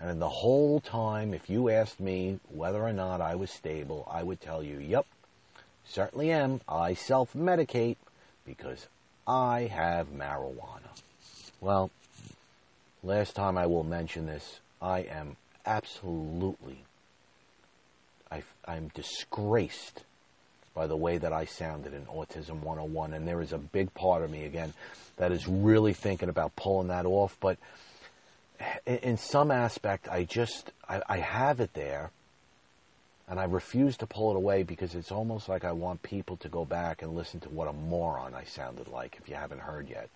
And 0.02 0.22
the 0.22 0.30
whole 0.30 0.80
time, 0.80 1.34
if 1.34 1.50
you 1.50 1.70
asked 1.70 2.00
me 2.00 2.40
whether 2.50 2.82
or 2.82 2.94
not 2.94 3.22
I 3.22 3.36
was 3.36 3.52
stable, 3.52 4.08
I 4.12 4.24
would 4.24 4.42
tell 4.42 4.64
you, 4.64 4.80
yep, 4.80 5.06
certainly 5.86 6.32
am. 6.32 6.62
I 6.68 6.96
self 6.96 7.34
medicate 7.34 7.98
because 8.46 8.88
I 9.28 9.70
have 9.72 10.08
marijuana. 10.08 10.90
Well, 11.60 11.92
last 13.04 13.36
time 13.36 13.58
I 13.58 13.68
will 13.68 13.84
mention 13.84 14.26
this, 14.26 14.60
I 14.82 15.02
am 15.02 15.38
absolutely 15.66 16.80
I, 18.32 18.44
I'm 18.66 18.88
disgraced 18.94 20.04
by 20.74 20.88
the 20.88 20.96
way 20.96 21.18
that 21.18 21.34
I 21.34 21.46
sounded 21.46 21.94
in 21.94 22.06
Autism 22.06 22.62
101. 22.62 23.14
And 23.14 23.28
there 23.28 23.42
is 23.42 23.52
a 23.52 23.58
big 23.58 23.94
part 23.94 24.24
of 24.24 24.32
me, 24.32 24.46
again, 24.46 24.74
that 25.18 25.32
is 25.32 25.48
really 25.48 25.94
thinking 25.94 26.30
about 26.30 26.56
pulling 26.56 26.88
that 26.88 27.06
off. 27.06 27.36
But 27.42 27.58
in, 28.86 29.17
some 29.17 29.52
aspect, 29.52 30.08
I 30.10 30.24
just, 30.24 30.71
I, 30.88 31.02
I 31.08 31.17
have 31.17 31.60
it 31.60 31.74
there. 31.74 32.12
And 33.28 33.39
I 33.39 33.45
refuse 33.45 33.95
to 33.97 34.08
pull 34.08 34.32
it 34.32 34.36
away 34.36 34.63
because 34.63 34.93
it's 34.93 35.12
almost 35.12 35.47
like 35.47 35.63
I 35.63 35.71
want 35.71 36.04
people 36.04 36.36
to 36.38 36.50
go 36.50 36.65
back 36.65 37.02
and 37.02 37.15
listen 37.15 37.39
to 37.41 37.50
what 37.50 37.69
a 37.69 37.74
moron 37.74 38.34
I 38.34 38.43
sounded 38.43 38.89
like, 38.89 39.17
if 39.21 39.30
you 39.30 39.36
haven't 39.36 39.62
heard 39.62 39.89
yet, 39.89 40.10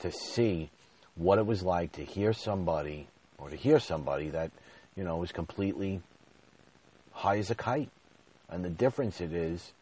to 0.00 0.12
see 0.12 0.68
what 1.14 1.38
it 1.38 1.46
was 1.46 1.62
like 1.62 1.92
to 1.92 2.04
hear 2.04 2.34
somebody, 2.34 3.06
or 3.38 3.48
to 3.48 3.56
hear 3.56 3.80
somebody 3.80 4.28
that, 4.30 4.50
you 4.94 5.04
know, 5.04 5.16
was 5.16 5.32
completely 5.32 6.02
high 7.12 7.38
as 7.38 7.50
a 7.50 7.54
kite. 7.54 7.90
And 8.50 8.62
the 8.64 8.70
difference 8.70 9.20
it 9.20 9.32
is 9.32 9.72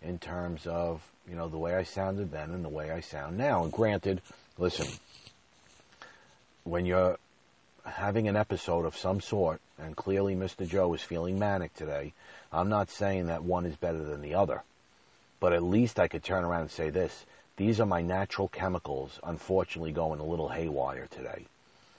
in 0.00 0.18
terms 0.18 0.66
of, 0.66 1.02
you 1.28 1.36
know, 1.36 1.48
the 1.48 1.58
way 1.58 1.74
I 1.74 1.82
sounded 1.82 2.32
then 2.32 2.50
and 2.50 2.64
the 2.64 2.70
way 2.70 2.90
I 2.90 3.00
sound 3.00 3.36
now. 3.36 3.62
And 3.62 3.72
granted, 3.72 4.22
listen, 4.56 4.86
when 6.64 6.86
you're 6.86 7.18
having 7.84 8.28
an 8.28 8.36
episode 8.36 8.84
of 8.84 8.96
some 8.96 9.20
sort, 9.20 9.60
and 9.78 9.96
clearly 9.96 10.34
Mr. 10.34 10.68
Joe 10.68 10.94
is 10.94 11.02
feeling 11.02 11.38
manic 11.38 11.74
today, 11.74 12.12
I'm 12.52 12.68
not 12.68 12.90
saying 12.90 13.26
that 13.26 13.44
one 13.44 13.66
is 13.66 13.76
better 13.76 14.02
than 14.02 14.22
the 14.22 14.34
other. 14.34 14.62
But 15.40 15.52
at 15.52 15.62
least 15.62 15.98
I 15.98 16.08
could 16.08 16.22
turn 16.22 16.44
around 16.44 16.62
and 16.62 16.70
say 16.70 16.90
this. 16.90 17.24
These 17.56 17.80
are 17.80 17.86
my 17.86 18.02
natural 18.02 18.48
chemicals, 18.48 19.18
unfortunately, 19.24 19.92
going 19.92 20.20
a 20.20 20.24
little 20.24 20.48
haywire 20.48 21.08
today. 21.10 21.46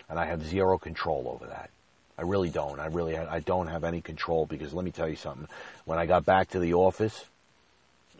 And 0.10 0.20
I 0.20 0.26
have 0.26 0.46
zero 0.46 0.78
control 0.78 1.28
over 1.28 1.48
that. 1.48 1.70
I 2.18 2.22
really 2.22 2.50
don't. 2.50 2.80
I 2.80 2.88
really 2.88 3.18
I 3.18 3.40
don't 3.40 3.68
have 3.68 3.84
any 3.84 4.02
control 4.02 4.46
because 4.46 4.74
let 4.74 4.86
me 4.86 4.92
tell 4.92 5.10
you 5.10 5.16
something. 5.16 5.48
When 5.86 5.98
I 5.98 6.06
got 6.06 6.26
back 6.26 6.50
to 6.50 6.60
the 6.60 6.76
office, 6.76 7.26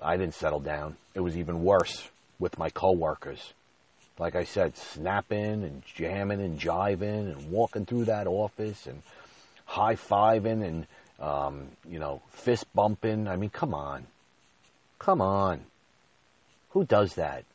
I 0.02 0.18
didn't 0.18 0.34
settle 0.34 0.60
down. 0.60 0.98
It 1.14 1.20
was 1.20 1.38
even 1.38 1.64
worse 1.64 2.10
with 2.40 2.58
my 2.58 2.70
coworkers. 2.70 3.54
Like 4.20 4.36
I 4.36 4.44
said, 4.44 4.78
snapping 4.78 5.64
and 5.64 5.84
jamming 5.86 6.40
and 6.40 6.60
jiving 6.60 7.32
and 7.32 7.52
walking 7.52 7.86
through 7.86 8.06
that 8.06 8.28
office 8.28 8.86
and 8.86 9.02
high 9.66 9.96
fiving 9.96 10.64
and 10.64 10.88
um, 11.20 11.70
you 11.88 12.00
know 12.00 12.22
fist 12.30 12.66
bumping. 12.76 13.28
I 13.28 13.36
mean, 13.36 13.50
come 13.50 13.74
on, 13.74 14.06
come 15.00 15.22
on. 15.22 15.62
Who 16.70 16.84
does 16.84 17.16
that? 17.16 17.46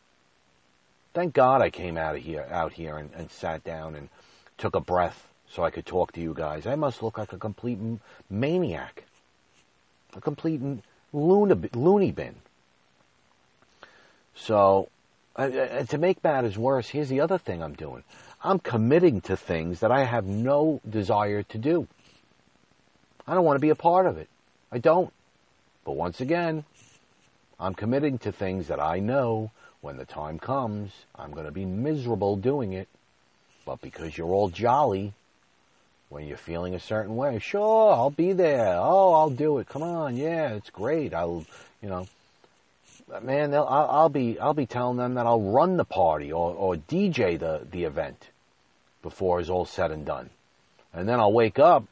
Thank 1.14 1.35
God 1.35 1.62
I 1.62 1.71
came 1.71 1.97
out 1.97 2.16
of 2.16 2.23
here, 2.23 2.47
out 2.51 2.73
here, 2.75 2.97
and, 2.97 3.11
and 3.14 3.31
sat 3.31 3.64
down 3.64 3.94
and 3.94 4.09
took 4.57 4.77
a 4.77 4.81
breath 4.81 5.29
so 5.51 5.64
I 5.64 5.71
could 5.71 5.87
talk 5.87 6.12
to 6.12 6.21
you 6.21 6.35
guys. 6.35 6.66
I 6.66 6.75
must 6.75 7.03
look 7.03 7.18
like 7.18 7.33
a 7.33 7.38
complete 7.38 7.79
maniac, 8.31 9.05
a 10.14 10.21
complete 10.21 10.61
loony, 11.12 11.68
loony 11.75 12.12
bin. 12.12 12.37
So, 14.35 14.88
uh, 15.38 15.85
to 15.85 15.98
make 15.98 16.22
matters 16.22 16.59
worse, 16.59 16.88
here's 16.88 17.09
the 17.09 17.20
other 17.20 17.38
thing 17.38 17.62
I'm 17.62 17.74
doing. 17.74 18.03
I'm 18.42 18.59
committing 18.59 19.20
to 19.22 19.37
things 19.37 19.81
that 19.81 19.92
I 19.92 20.05
have 20.05 20.27
no 20.27 20.81
desire 20.88 21.42
to 21.44 21.59
do. 21.59 21.87
I 23.27 23.35
don't 23.35 23.44
want 23.44 23.57
to 23.57 23.61
be 23.61 23.70
a 23.70 23.74
part 23.74 24.07
of 24.07 24.18
it. 24.18 24.29
I 24.72 24.79
don't. 24.79 25.12
But 25.85 25.92
once 25.92 26.20
again, 26.20 26.64
I'm 27.59 27.74
committing 27.74 28.18
to 28.18 28.33
things 28.33 28.68
that 28.68 28.81
I 28.81 28.98
know 28.98 29.51
when 29.81 29.96
the 29.96 30.05
time 30.05 30.38
comes, 30.38 30.92
I'm 31.14 31.33
going 31.33 31.46
to 31.46 31.53
be 31.53 31.64
miserable 31.64 32.37
doing 32.37 32.72
it. 32.72 32.88
But 33.64 33.81
because 33.81 34.16
you're 34.16 34.33
all 34.33 34.48
jolly, 34.48 35.12
when 36.09 36.27
you're 36.27 36.37
feeling 36.37 36.74
a 36.74 36.81
certain 36.81 37.16
way, 37.16 37.38
sure, 37.38 37.92
I'll 37.92 38.11
be 38.11 38.33
there. 38.33 38.77
Oh, 38.77 39.12
I'll 39.14 39.31
do 39.31 39.59
it. 39.59 39.68
Come 39.68 39.83
on, 39.83 40.16
yeah, 40.16 40.55
it's 40.55 40.70
great. 40.70 41.14
I'll, 41.14 41.44
you 41.83 41.88
know, 41.88 42.09
man, 43.23 43.55
I'll, 43.55 43.66
I'll, 43.66 44.09
be, 44.09 44.38
I'll 44.38 44.55
be 44.55 44.66
telling 44.66 44.97
them 44.97 45.14
that 45.14 45.27
I'll 45.27 45.40
run 45.40 45.77
the 45.77 45.85
party 45.85 46.33
or, 46.33 46.55
or 46.55 46.77
DJ 46.77 47.38
the, 47.38 47.66
the 47.71 47.85
event 47.85 48.29
before 49.03 49.40
it's 49.40 49.49
all 49.51 49.64
said 49.64 49.90
and 49.90 50.05
done. 50.05 50.31
And 50.92 51.09
then 51.09 51.21
I'll 51.21 51.33
wake 51.33 51.59
up 51.59 51.85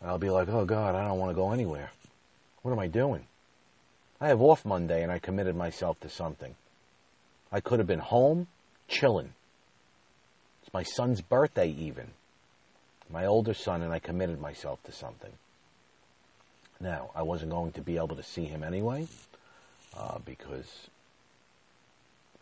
and 0.00 0.10
I'll 0.10 0.18
be 0.18 0.30
like, 0.30 0.48
oh 0.48 0.64
God, 0.64 0.94
I 0.94 1.06
don't 1.06 1.18
want 1.18 1.30
to 1.30 1.36
go 1.36 1.52
anywhere. 1.52 1.90
What 2.62 2.72
am 2.72 2.78
I 2.78 2.88
doing? 2.88 3.26
I 4.20 4.28
have 4.28 4.40
off 4.40 4.64
Monday 4.64 5.02
and 5.02 5.12
I 5.12 5.18
committed 5.18 5.56
myself 5.56 6.00
to 6.00 6.08
something. 6.08 6.54
I 7.52 7.60
could 7.60 7.78
have 7.78 7.86
been 7.86 7.98
home, 8.00 8.48
chilling. 8.88 9.32
It's 10.62 10.72
my 10.72 10.82
son's 10.82 11.20
birthday 11.20 11.70
even. 11.70 12.08
My 13.10 13.24
older 13.24 13.54
son 13.54 13.82
and 13.82 13.92
I 13.92 14.00
committed 14.00 14.40
myself 14.40 14.82
to 14.84 14.92
something. 14.92 15.32
Now, 16.80 17.10
I 17.14 17.22
wasn't 17.22 17.52
going 17.52 17.72
to 17.72 17.80
be 17.80 17.96
able 17.96 18.16
to 18.16 18.22
see 18.22 18.44
him 18.44 18.62
anyway, 18.62 19.08
uh, 19.98 20.18
because 20.24 20.88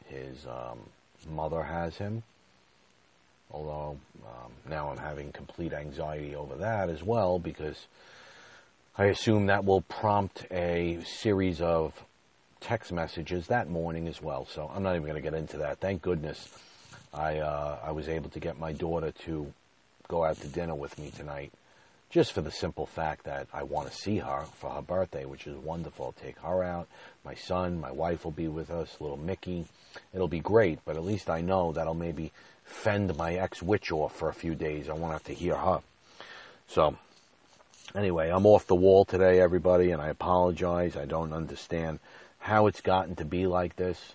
his 0.07 0.47
um, 0.47 0.79
mother 1.29 1.62
has 1.62 1.97
him. 1.97 2.23
Although 3.51 3.99
um, 4.25 4.53
now 4.69 4.90
I'm 4.90 4.99
having 4.99 5.33
complete 5.33 5.73
anxiety 5.73 6.35
over 6.35 6.57
that 6.57 6.90
as 6.90 7.03
well, 7.03 7.38
because 7.38 7.87
I 8.99 9.07
assume 9.07 9.47
that 9.47 9.64
will 9.64 9.83
prompt 9.83 10.47
a 10.51 10.99
series 11.05 11.61
of 11.61 12.05
text 12.61 12.92
messages 12.92 13.47
that 13.47 13.69
morning 13.69 14.09
as 14.09 14.21
well. 14.21 14.47
So 14.47 14.71
I'm 14.75 14.83
not 14.83 14.97
even 14.97 15.03
going 15.03 15.14
to 15.14 15.21
get 15.21 15.35
into 15.35 15.59
that. 15.59 15.79
Thank 15.79 16.03
goodness 16.03 16.49
I 17.14 17.38
uh, 17.38 17.79
I 17.85 17.92
was 17.92 18.09
able 18.09 18.31
to 18.31 18.40
get 18.40 18.59
my 18.59 18.73
daughter 18.73 19.12
to 19.25 19.53
go 20.09 20.25
out 20.25 20.40
to 20.40 20.49
dinner 20.49 20.75
with 20.75 20.99
me 20.99 21.11
tonight, 21.11 21.53
just 22.11 22.33
for 22.33 22.40
the 22.40 22.51
simple 22.51 22.87
fact 22.87 23.25
that 23.25 23.49
I 23.53 23.64
want 23.64 23.90
to 23.90 23.97
see 23.97 24.19
her 24.19 24.45
for 24.55 24.71
her 24.71 24.83
birthday, 24.83 25.25
which 25.25 25.47
is 25.47 25.57
wonderful. 25.57 26.07
I'll 26.07 26.12
take 26.12 26.38
her 26.38 26.62
out, 26.62 26.88
my 27.25 27.35
son, 27.35 27.81
my 27.81 27.90
wife 27.90 28.25
will 28.25 28.33
be 28.33 28.49
with 28.49 28.71
us, 28.71 28.97
little 29.01 29.16
Mickey. 29.16 29.66
It'll 30.14 30.29
be 30.29 30.40
great, 30.40 30.79
but 30.85 30.97
at 30.97 31.05
least 31.05 31.29
I 31.29 31.40
know 31.40 31.73
that 31.73 31.87
I'll 31.87 31.95
maybe 31.95 32.33
fend 32.64 33.16
my 33.16 33.35
ex 33.35 33.62
witch 33.62 33.90
off 33.92 34.14
for 34.14 34.29
a 34.29 34.35
few 34.35 34.55
days. 34.55 34.88
I 34.88 34.92
won't 34.92 35.12
have 35.12 35.25
to 35.25 35.35
hear 35.35 35.57
her. 35.57 35.81
So 36.69 36.97
anyway, 37.95 38.31
I'm 38.31 38.47
off 38.47 38.66
the 38.66 38.75
wall 38.75 39.05
today, 39.05 39.40
everybody, 39.40 39.90
and 39.90 40.03
I 40.03 40.09
apologize. 40.09 40.97
I 40.97 41.07
don't 41.07 41.33
understand 41.33 41.99
how 42.38 42.66
it's 42.66 42.81
gotten 42.81 43.16
to 43.16 43.25
be 43.25 43.47
like 43.47 43.77
this. 43.77 44.14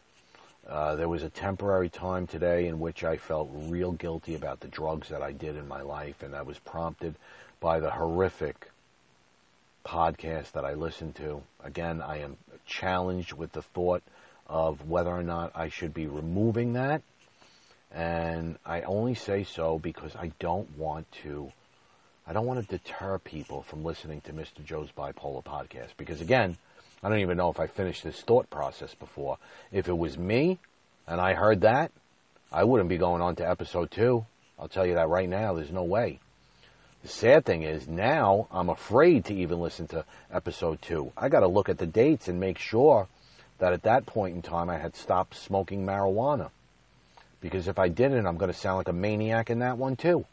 Uh, 0.67 0.95
there 0.95 1.09
was 1.09 1.23
a 1.23 1.29
temporary 1.29 1.89
time 1.89 2.27
today 2.27 2.67
in 2.67 2.79
which 2.79 3.03
I 3.03 3.17
felt 3.17 3.49
real 3.51 3.91
guilty 3.91 4.35
about 4.35 4.59
the 4.59 4.67
drugs 4.67 5.09
that 5.09 5.21
I 5.21 5.31
did 5.31 5.57
in 5.57 5.67
my 5.67 5.81
life, 5.81 6.23
and 6.23 6.33
that 6.33 6.45
was 6.45 6.59
prompted 6.59 7.15
by 7.61 7.79
the 7.79 7.91
horrific 7.91 8.69
podcast 9.85 10.51
that 10.53 10.65
I 10.65 10.73
listened 10.73 11.15
to. 11.15 11.43
Again, 11.63 12.01
I 12.01 12.17
am 12.17 12.35
challenged 12.65 13.33
with 13.33 13.53
the 13.53 13.61
thought 13.61 14.03
of 14.47 14.89
whether 14.89 15.11
or 15.11 15.23
not 15.23 15.51
I 15.55 15.69
should 15.69 15.93
be 15.93 16.07
removing 16.07 16.73
that. 16.73 17.03
And 17.93 18.57
I 18.65 18.81
only 18.81 19.15
say 19.15 19.43
so 19.43 19.79
because 19.79 20.15
I 20.15 20.31
don't 20.39 20.77
want 20.77 21.09
to 21.23 21.51
I 22.27 22.33
don't 22.33 22.45
want 22.45 22.61
to 22.61 22.77
deter 22.77 23.17
people 23.17 23.63
from 23.63 23.83
listening 23.83 24.21
to 24.21 24.33
Mr. 24.33 24.63
Joe's 24.63 24.89
Bipolar 24.91 25.43
podcast 25.43 25.89
because 25.97 26.21
again, 26.21 26.57
I 27.03 27.09
don't 27.09 27.19
even 27.19 27.37
know 27.37 27.49
if 27.49 27.59
I 27.59 27.67
finished 27.67 28.03
this 28.03 28.21
thought 28.21 28.49
process 28.49 28.93
before. 28.95 29.37
If 29.71 29.87
it 29.87 29.97
was 29.97 30.17
me 30.17 30.59
and 31.07 31.19
I 31.19 31.33
heard 31.33 31.61
that, 31.61 31.91
I 32.51 32.63
wouldn't 32.63 32.89
be 32.89 32.97
going 32.97 33.21
on 33.21 33.35
to 33.37 33.49
episode 33.49 33.91
two. 33.91 34.25
I'll 34.57 34.67
tell 34.67 34.85
you 34.85 34.95
that 34.95 35.09
right 35.09 35.27
now. 35.27 35.53
There's 35.53 35.71
no 35.71 35.83
way. 35.83 36.19
The 37.03 37.07
sad 37.07 37.45
thing 37.45 37.63
is 37.63 37.87
now 37.87 38.47
I'm 38.51 38.69
afraid 38.69 39.25
to 39.25 39.33
even 39.33 39.59
listen 39.59 39.87
to 39.87 40.05
episode 40.31 40.81
two. 40.81 41.11
I 41.17 41.29
got 41.29 41.39
to 41.39 41.47
look 41.47 41.67
at 41.67 41.79
the 41.79 41.87
dates 41.87 42.27
and 42.27 42.39
make 42.39 42.59
sure 42.59 43.07
that 43.57 43.73
at 43.73 43.83
that 43.83 44.05
point 44.05 44.35
in 44.35 44.41
time 44.41 44.69
I 44.69 44.77
had 44.77 44.95
stopped 44.95 45.35
smoking 45.35 45.85
marijuana. 45.85 46.51
Because 47.41 47.67
if 47.67 47.79
I 47.79 47.89
didn't, 47.89 48.27
I'm 48.27 48.37
going 48.37 48.51
to 48.51 48.57
sound 48.57 48.77
like 48.77 48.87
a 48.87 48.93
maniac 48.93 49.49
in 49.49 49.59
that 49.59 49.77
one 49.77 49.95
too. 49.95 50.25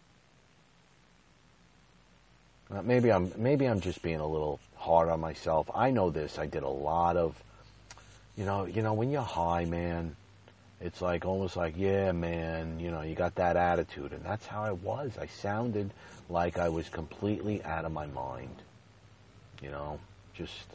Uh, 2.70 2.82
maybe 2.82 3.10
I'm 3.10 3.32
maybe 3.38 3.64
I'm 3.64 3.80
just 3.80 4.02
being 4.02 4.20
a 4.20 4.26
little 4.26 4.60
hard 4.76 5.08
on 5.08 5.20
myself. 5.20 5.70
I 5.74 5.90
know 5.90 6.10
this. 6.10 6.38
I 6.38 6.44
did 6.44 6.62
a 6.62 6.68
lot 6.68 7.16
of, 7.16 7.34
you 8.36 8.44
know, 8.44 8.66
you 8.66 8.82
know, 8.82 8.92
when 8.92 9.10
you're 9.10 9.22
high, 9.22 9.64
man, 9.64 10.16
it's 10.80 11.02
like 11.02 11.24
almost 11.24 11.56
like, 11.56 11.74
yeah, 11.76 12.12
man, 12.12 12.78
you 12.78 12.90
know, 12.90 13.02
you 13.02 13.14
got 13.14 13.34
that 13.36 13.56
attitude, 13.56 14.12
and 14.12 14.24
that's 14.24 14.46
how 14.46 14.62
I 14.62 14.72
was. 14.72 15.12
I 15.20 15.26
sounded 15.26 15.92
like 16.28 16.58
I 16.58 16.68
was 16.68 16.88
completely 16.88 17.62
out 17.64 17.84
of 17.84 17.92
my 17.92 18.06
mind, 18.06 18.62
you 19.60 19.70
know, 19.70 19.98
just 20.34 20.66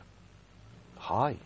high, 0.97 1.37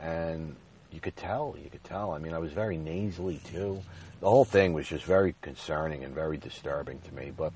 and 0.00 0.54
you 0.92 1.00
could 1.00 1.16
tell, 1.16 1.56
you 1.62 1.68
could 1.68 1.84
tell. 1.84 2.12
I 2.12 2.18
mean, 2.18 2.32
I 2.32 2.38
was 2.38 2.52
very 2.52 2.76
nasally 2.76 3.40
too. 3.44 3.82
The 4.20 4.30
whole 4.30 4.44
thing 4.44 4.72
was 4.72 4.86
just 4.86 5.04
very 5.04 5.34
concerning 5.42 6.04
and 6.04 6.14
very 6.14 6.36
disturbing 6.36 7.00
to 7.00 7.14
me. 7.14 7.32
But 7.36 7.52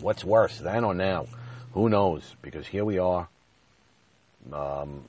what's 0.00 0.24
worse, 0.24 0.58
then 0.58 0.84
or 0.84 0.94
now? 0.94 1.26
Who 1.72 1.88
knows? 1.88 2.34
Because 2.42 2.66
here 2.66 2.84
we 2.84 2.98
are, 2.98 3.28
um, 4.52 5.08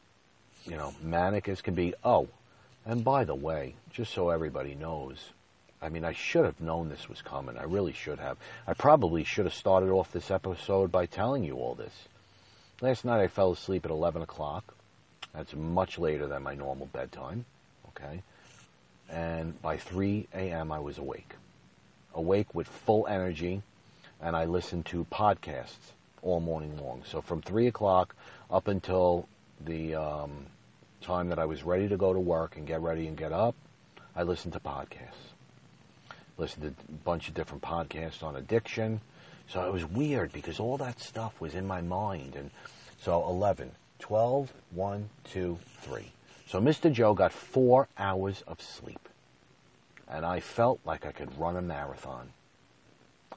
you 0.65 0.75
know, 0.75 0.93
manic 1.01 1.47
as 1.47 1.61
can 1.61 1.73
be. 1.73 1.93
Oh, 2.03 2.27
and 2.89 3.03
by 3.03 3.23
the 3.23 3.35
way, 3.35 3.75
just 3.91 4.11
so 4.11 4.31
everybody 4.31 4.73
knows, 4.73 5.17
I 5.79 5.89
mean, 5.89 6.03
I 6.03 6.13
should 6.13 6.43
have 6.43 6.59
known 6.59 6.89
this 6.89 7.07
was 7.07 7.21
coming. 7.21 7.55
I 7.55 7.65
really 7.65 7.93
should 7.93 8.17
have. 8.17 8.37
I 8.65 8.73
probably 8.73 9.23
should 9.23 9.45
have 9.45 9.53
started 9.53 9.91
off 9.91 10.11
this 10.11 10.31
episode 10.31 10.91
by 10.91 11.05
telling 11.05 11.43
you 11.43 11.57
all 11.57 11.75
this. 11.75 11.93
Last 12.81 13.05
night 13.05 13.21
I 13.21 13.27
fell 13.27 13.51
asleep 13.51 13.85
at 13.85 13.91
11 13.91 14.23
o'clock. 14.23 14.73
That's 15.35 15.53
much 15.53 15.99
later 15.99 16.25
than 16.25 16.41
my 16.41 16.55
normal 16.55 16.87
bedtime. 16.87 17.45
Okay. 17.89 18.23
And 19.07 19.61
by 19.61 19.77
3 19.77 20.27
a.m. 20.33 20.71
I 20.71 20.79
was 20.79 20.97
awake. 20.97 21.35
Awake 22.15 22.55
with 22.55 22.67
full 22.67 23.05
energy, 23.05 23.61
and 24.19 24.35
I 24.35 24.45
listened 24.45 24.87
to 24.87 25.05
podcasts 25.11 25.93
all 26.23 26.39
morning 26.39 26.75
long. 26.81 27.03
So 27.05 27.21
from 27.21 27.43
3 27.43 27.67
o'clock 27.67 28.15
up 28.49 28.67
until 28.67 29.27
the 29.63 29.93
um, 29.93 30.47
time 31.01 31.29
that 31.29 31.39
I 31.39 31.45
was 31.45 31.63
ready 31.63 31.87
to 31.87 31.97
go 31.97 32.13
to 32.13 32.19
work 32.19 32.57
and 32.57 32.67
get 32.67 32.81
ready 32.81 33.07
and 33.07 33.17
get 33.17 33.31
up, 33.31 33.55
I 34.15 34.23
listened 34.23 34.53
to 34.53 34.59
podcasts. 34.59 35.33
Listened 36.37 36.63
to 36.63 36.83
a 36.87 36.91
bunch 37.03 37.27
of 37.27 37.33
different 37.33 37.63
podcasts 37.63 38.23
on 38.23 38.35
addiction. 38.35 39.01
So 39.47 39.65
it 39.65 39.73
was 39.73 39.85
weird 39.85 40.31
because 40.31 40.59
all 40.59 40.77
that 40.77 40.99
stuff 40.99 41.39
was 41.41 41.55
in 41.55 41.65
my 41.65 41.81
mind. 41.81 42.35
And 42.35 42.51
so 43.01 43.25
11, 43.27 43.71
12, 43.99 44.53
1, 44.71 45.09
2, 45.25 45.59
3. 45.81 46.11
So 46.47 46.59
Mr. 46.59 46.91
Joe 46.91 47.13
got 47.13 47.31
four 47.31 47.87
hours 47.97 48.43
of 48.47 48.61
sleep. 48.61 49.09
And 50.07 50.25
I 50.25 50.39
felt 50.39 50.79
like 50.85 51.05
I 51.05 51.11
could 51.11 51.37
run 51.39 51.55
a 51.55 51.61
marathon. 51.61 52.29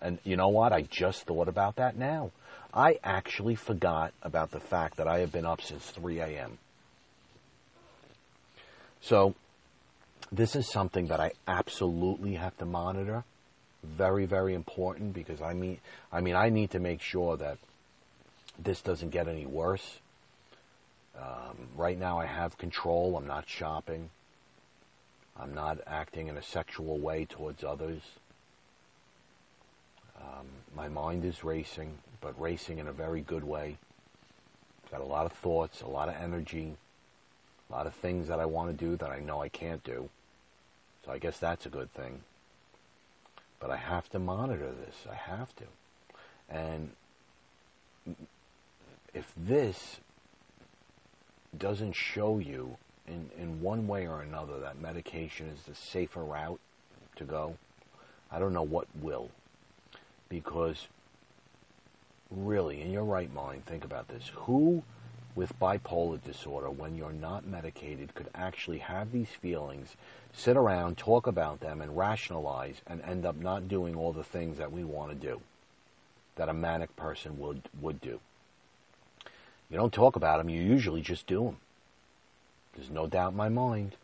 And 0.00 0.18
you 0.24 0.36
know 0.36 0.48
what? 0.48 0.72
I 0.72 0.82
just 0.82 1.26
thought 1.26 1.48
about 1.48 1.76
that 1.76 1.96
now. 1.96 2.32
I 2.74 2.98
actually 3.04 3.54
forgot 3.54 4.12
about 4.22 4.50
the 4.50 4.60
fact 4.60 4.96
that 4.96 5.06
I 5.06 5.18
have 5.18 5.30
been 5.30 5.44
up 5.44 5.60
since 5.60 5.90
3 5.90 6.20
a.m. 6.20 6.58
So, 9.02 9.34
this 10.30 10.54
is 10.54 10.70
something 10.70 11.08
that 11.08 11.20
I 11.20 11.32
absolutely 11.46 12.34
have 12.34 12.56
to 12.58 12.64
monitor. 12.64 13.24
Very, 13.82 14.26
very 14.26 14.54
important 14.54 15.12
because 15.12 15.42
I 15.42 15.54
mean, 15.54 15.78
I 16.12 16.20
mean, 16.20 16.36
I 16.36 16.48
need 16.48 16.70
to 16.70 16.78
make 16.78 17.02
sure 17.02 17.36
that 17.36 17.58
this 18.58 18.80
doesn't 18.80 19.10
get 19.10 19.26
any 19.26 19.44
worse. 19.44 19.98
Um, 21.18 21.68
right 21.76 21.98
now, 21.98 22.18
I 22.18 22.26
have 22.26 22.56
control. 22.56 23.16
I'm 23.16 23.26
not 23.26 23.48
shopping. 23.48 24.08
I'm 25.38 25.52
not 25.52 25.78
acting 25.86 26.28
in 26.28 26.36
a 26.36 26.42
sexual 26.42 26.98
way 26.98 27.24
towards 27.24 27.64
others. 27.64 28.02
Um, 30.16 30.46
my 30.76 30.88
mind 30.88 31.24
is 31.24 31.42
racing, 31.42 31.98
but 32.20 32.40
racing 32.40 32.78
in 32.78 32.86
a 32.86 32.92
very 32.92 33.20
good 33.20 33.42
way. 33.42 33.78
Got 34.90 35.00
a 35.00 35.04
lot 35.04 35.26
of 35.26 35.32
thoughts, 35.32 35.80
a 35.80 35.88
lot 35.88 36.08
of 36.08 36.14
energy, 36.14 36.76
A 37.72 37.74
lot 37.74 37.86
of 37.86 37.94
things 37.94 38.28
that 38.28 38.38
I 38.38 38.44
want 38.44 38.76
to 38.76 38.84
do 38.84 38.96
that 38.96 39.10
I 39.10 39.20
know 39.20 39.40
I 39.40 39.48
can't 39.48 39.82
do. 39.82 40.10
So 41.04 41.12
I 41.12 41.18
guess 41.18 41.38
that's 41.38 41.64
a 41.64 41.70
good 41.70 41.92
thing. 41.94 42.20
But 43.58 43.70
I 43.70 43.76
have 43.76 44.10
to 44.10 44.18
monitor 44.18 44.70
this. 44.70 45.06
I 45.10 45.14
have 45.14 45.54
to. 45.56 45.64
And 46.50 46.90
if 49.14 49.32
this 49.36 50.00
doesn't 51.56 51.94
show 51.94 52.38
you 52.38 52.76
in, 53.06 53.30
in 53.38 53.62
one 53.62 53.86
way 53.86 54.06
or 54.06 54.20
another 54.20 54.58
that 54.60 54.78
medication 54.78 55.48
is 55.48 55.62
the 55.62 55.74
safer 55.74 56.22
route 56.22 56.60
to 57.16 57.24
go, 57.24 57.56
I 58.30 58.38
don't 58.38 58.52
know 58.52 58.62
what 58.62 58.86
will. 59.00 59.30
Because 60.28 60.88
really, 62.30 62.82
in 62.82 62.90
your 62.90 63.04
right 63.04 63.32
mind, 63.32 63.64
think 63.64 63.84
about 63.84 64.08
this. 64.08 64.30
Who 64.34 64.82
with 65.34 65.58
bipolar 65.58 66.22
disorder, 66.22 66.70
when 66.70 66.94
you're 66.94 67.12
not 67.12 67.46
medicated, 67.46 68.14
could 68.14 68.28
actually 68.34 68.78
have 68.78 69.12
these 69.12 69.28
feelings, 69.28 69.96
sit 70.32 70.56
around, 70.56 70.98
talk 70.98 71.26
about 71.26 71.60
them, 71.60 71.80
and 71.80 71.96
rationalize, 71.96 72.82
and 72.86 73.00
end 73.02 73.24
up 73.24 73.36
not 73.36 73.68
doing 73.68 73.96
all 73.96 74.12
the 74.12 74.24
things 74.24 74.58
that 74.58 74.72
we 74.72 74.84
want 74.84 75.10
to 75.10 75.26
do, 75.26 75.40
that 76.36 76.48
a 76.48 76.54
manic 76.54 76.94
person 76.96 77.38
would, 77.38 77.62
would 77.80 78.00
do. 78.00 78.20
You 79.70 79.76
don't 79.78 79.92
talk 79.92 80.16
about 80.16 80.38
them, 80.38 80.50
you 80.50 80.60
usually 80.60 81.00
just 81.00 81.26
do 81.26 81.44
them. 81.44 81.56
There's 82.74 82.90
no 82.90 83.06
doubt 83.06 83.32
in 83.32 83.36
my 83.36 83.48
mind, 83.48 83.96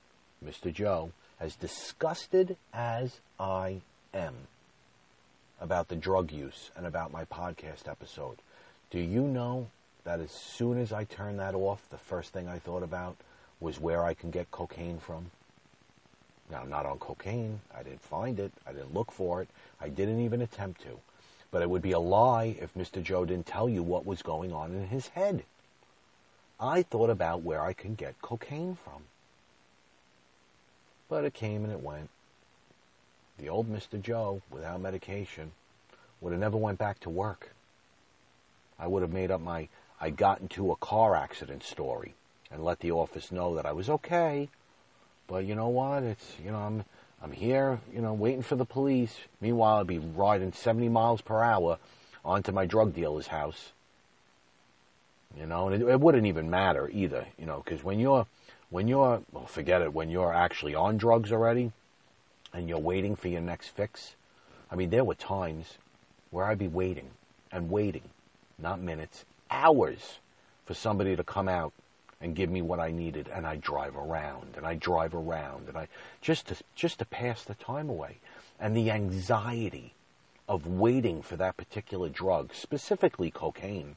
Mr. 0.45 0.73
Joe, 0.73 1.13
as 1.41 1.57
disgusted 1.57 2.57
as 2.73 3.21
I 3.39 3.81
am 4.15 4.35
about 5.61 5.89
the 5.89 5.97
drug 5.97 6.33
use 6.33 6.71
and 6.77 6.87
about 6.87 7.13
my 7.13 7.25
podcast 7.25 7.89
episode, 7.89 8.39
do 8.91 8.99
you 8.99 9.23
know 9.23 9.69
that 10.09 10.21
as 10.21 10.31
soon 10.31 10.79
as 10.79 10.91
I 10.91 11.05
turned 11.05 11.39
that 11.39 11.55
off, 11.55 11.87
the 11.91 11.99
first 11.99 12.33
thing 12.33 12.49
I 12.49 12.59
thought 12.59 12.83
about 12.83 13.19
was 13.61 13.79
where 13.79 14.07
I 14.07 14.15
can 14.15 14.31
get 14.31 14.51
cocaine 14.51 14.99
from? 14.99 15.31
Now, 16.51 16.63
I'm 16.63 16.71
not 16.71 16.87
on 16.87 16.99
cocaine. 16.99 17.61
I 17.77 17.83
didn't 17.83 18.01
find 18.01 18.41
it. 18.41 18.51
I 18.67 18.73
didn't 18.73 18.95
look 18.95 19.13
for 19.13 19.43
it. 19.43 19.51
I 19.79 19.91
didn't 19.91 20.21
even 20.21 20.41
attempt 20.41 20.81
to. 20.85 21.01
But 21.51 21.61
it 21.61 21.69
would 21.69 21.83
be 21.83 21.93
a 21.93 21.99
lie 21.99 22.57
if 22.59 22.73
Mr. 22.73 23.03
Joe 23.03 23.27
didn't 23.27 23.45
tell 23.45 23.69
you 23.69 23.83
what 23.83 24.07
was 24.07 24.23
going 24.23 24.51
on 24.51 24.73
in 24.73 24.87
his 24.87 25.09
head. 25.09 25.45
I 26.59 26.85
thought 26.85 27.11
about 27.11 27.43
where 27.43 27.61
I 27.61 27.75
can 27.75 27.95
get 27.95 28.23
cocaine 28.23 28.79
from. 28.83 29.03
But 31.11 31.27
it 31.27 31.35
came 31.35 31.65
and 31.65 31.73
it 31.73 31.83
went. 31.83 32.09
The 33.37 33.51
old 33.51 33.71
Mr. 33.71 34.01
Joe, 34.01 34.41
without 34.51 34.81
medication, 34.81 35.53
would 36.23 36.33
have 36.33 36.41
never 36.41 36.57
went 36.57 36.79
back 36.79 36.99
to 37.01 37.11
work. 37.11 37.53
I 38.79 38.87
would 38.87 39.03
have 39.03 39.13
made 39.13 39.31
up 39.31 39.43
my 39.43 39.69
I 40.01 40.11
got 40.11 40.41
into 40.41 40.71
a 40.71 40.77
car 40.77 41.17
accident 41.17 41.63
story 41.63 42.15
and 42.51 42.65
let 42.65 42.81
the 42.81 42.93
office 42.93 43.33
know 43.33 43.55
that 43.57 43.67
I 43.67 43.73
was 43.73 43.91
okay. 43.91 44.49
But 45.27 45.45
you 45.45 45.55
know 45.55 45.69
what? 45.69 46.03
It's 46.03 46.35
you 46.45 46.51
know 46.51 46.59
I'm 46.59 46.85
I'm 47.23 47.33
here, 47.33 47.81
you 47.93 48.01
know, 48.01 48.13
waiting 48.15 48.43
for 48.43 48.57
the 48.57 48.65
police. 48.65 49.17
Meanwhile, 49.41 49.81
I'd 49.81 49.87
be 49.87 49.99
riding 49.99 50.53
70 50.53 50.89
miles 50.89 51.21
per 51.21 51.43
hour 51.43 51.79
onto 52.25 52.53
my 52.53 52.65
drug 52.65 52.95
dealer's 52.95 53.27
house 53.27 53.73
you 55.37 55.47
know, 55.47 55.69
and 55.69 55.83
it, 55.83 55.87
it 55.87 56.01
wouldn't 56.01 56.27
even 56.27 56.51
matter 56.51 56.89
either, 56.93 57.27
you 57.39 57.47
know, 57.47 57.63
because 57.65 57.85
when 57.85 57.99
you're, 57.99 58.27
when 58.71 58.89
you're, 58.89 59.23
well, 59.33 59.47
forget 59.47 59.83
it, 59.83 59.93
when 59.93 60.11
you're 60.11 60.33
actually 60.33 60.75
on 60.75 60.97
drugs 60.97 61.33
already, 61.33 61.73
and 62.53 62.69
you're 62.69 62.79
waiting 62.79 63.15
for 63.15 63.29
your 63.29 63.41
next 63.41 63.69
fix. 63.69 64.15
I 64.71 64.75
mean, 64.75 64.91
there 64.91 65.05
were 65.05 65.15
times 65.15 65.77
where 66.31 66.47
I'd 66.47 66.59
be 66.59 66.69
waiting 66.69 67.11
and 67.53 67.71
waiting, 67.71 68.03
not 68.59 68.81
minutes, 68.81 69.25
hours, 69.51 70.19
for 70.67 70.75
somebody 70.75 71.17
to 71.17 71.25
come 71.25 71.49
out 71.49 71.73
and 72.21 72.37
give 72.37 72.51
me 72.51 72.61
what 72.61 72.79
I 72.81 72.91
needed, 72.91 73.29
and 73.33 73.47
I 73.47 73.57
drive 73.57 73.97
around 73.97 74.55
and 74.57 74.67
I 74.67 74.75
drive 74.75 75.15
around 75.15 75.69
and 75.69 75.77
I 75.77 75.89
just 76.21 76.49
to 76.49 76.57
just 76.75 76.99
to 76.99 77.05
pass 77.05 77.45
the 77.45 77.55
time 77.55 77.89
away, 77.89 78.19
and 78.61 78.77
the 78.77 78.91
anxiety 78.91 79.95
of 80.49 80.67
waiting 80.67 81.23
for 81.23 81.37
that 81.37 81.57
particular 81.57 82.09
drug, 82.09 82.55
specifically 82.55 83.31
cocaine. 83.31 83.97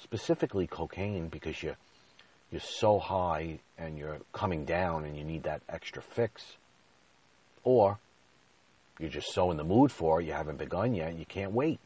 Specifically 0.00 0.66
cocaine 0.66 1.28
because 1.28 1.62
you 1.62 1.76
you're 2.50 2.60
so 2.60 2.98
high 2.98 3.58
and 3.76 3.98
you're 3.98 4.18
coming 4.32 4.64
down 4.64 5.04
and 5.04 5.16
you 5.16 5.24
need 5.24 5.42
that 5.42 5.60
extra 5.68 6.02
fix, 6.02 6.56
or 7.62 7.98
you're 8.98 9.10
just 9.10 9.32
so 9.32 9.50
in 9.50 9.56
the 9.56 9.64
mood 9.64 9.92
for 9.92 10.20
it, 10.20 10.24
you 10.24 10.32
haven't 10.32 10.58
begun 10.58 10.94
yet, 10.94 11.14
you 11.14 11.26
can't 11.26 11.52
wait. 11.52 11.78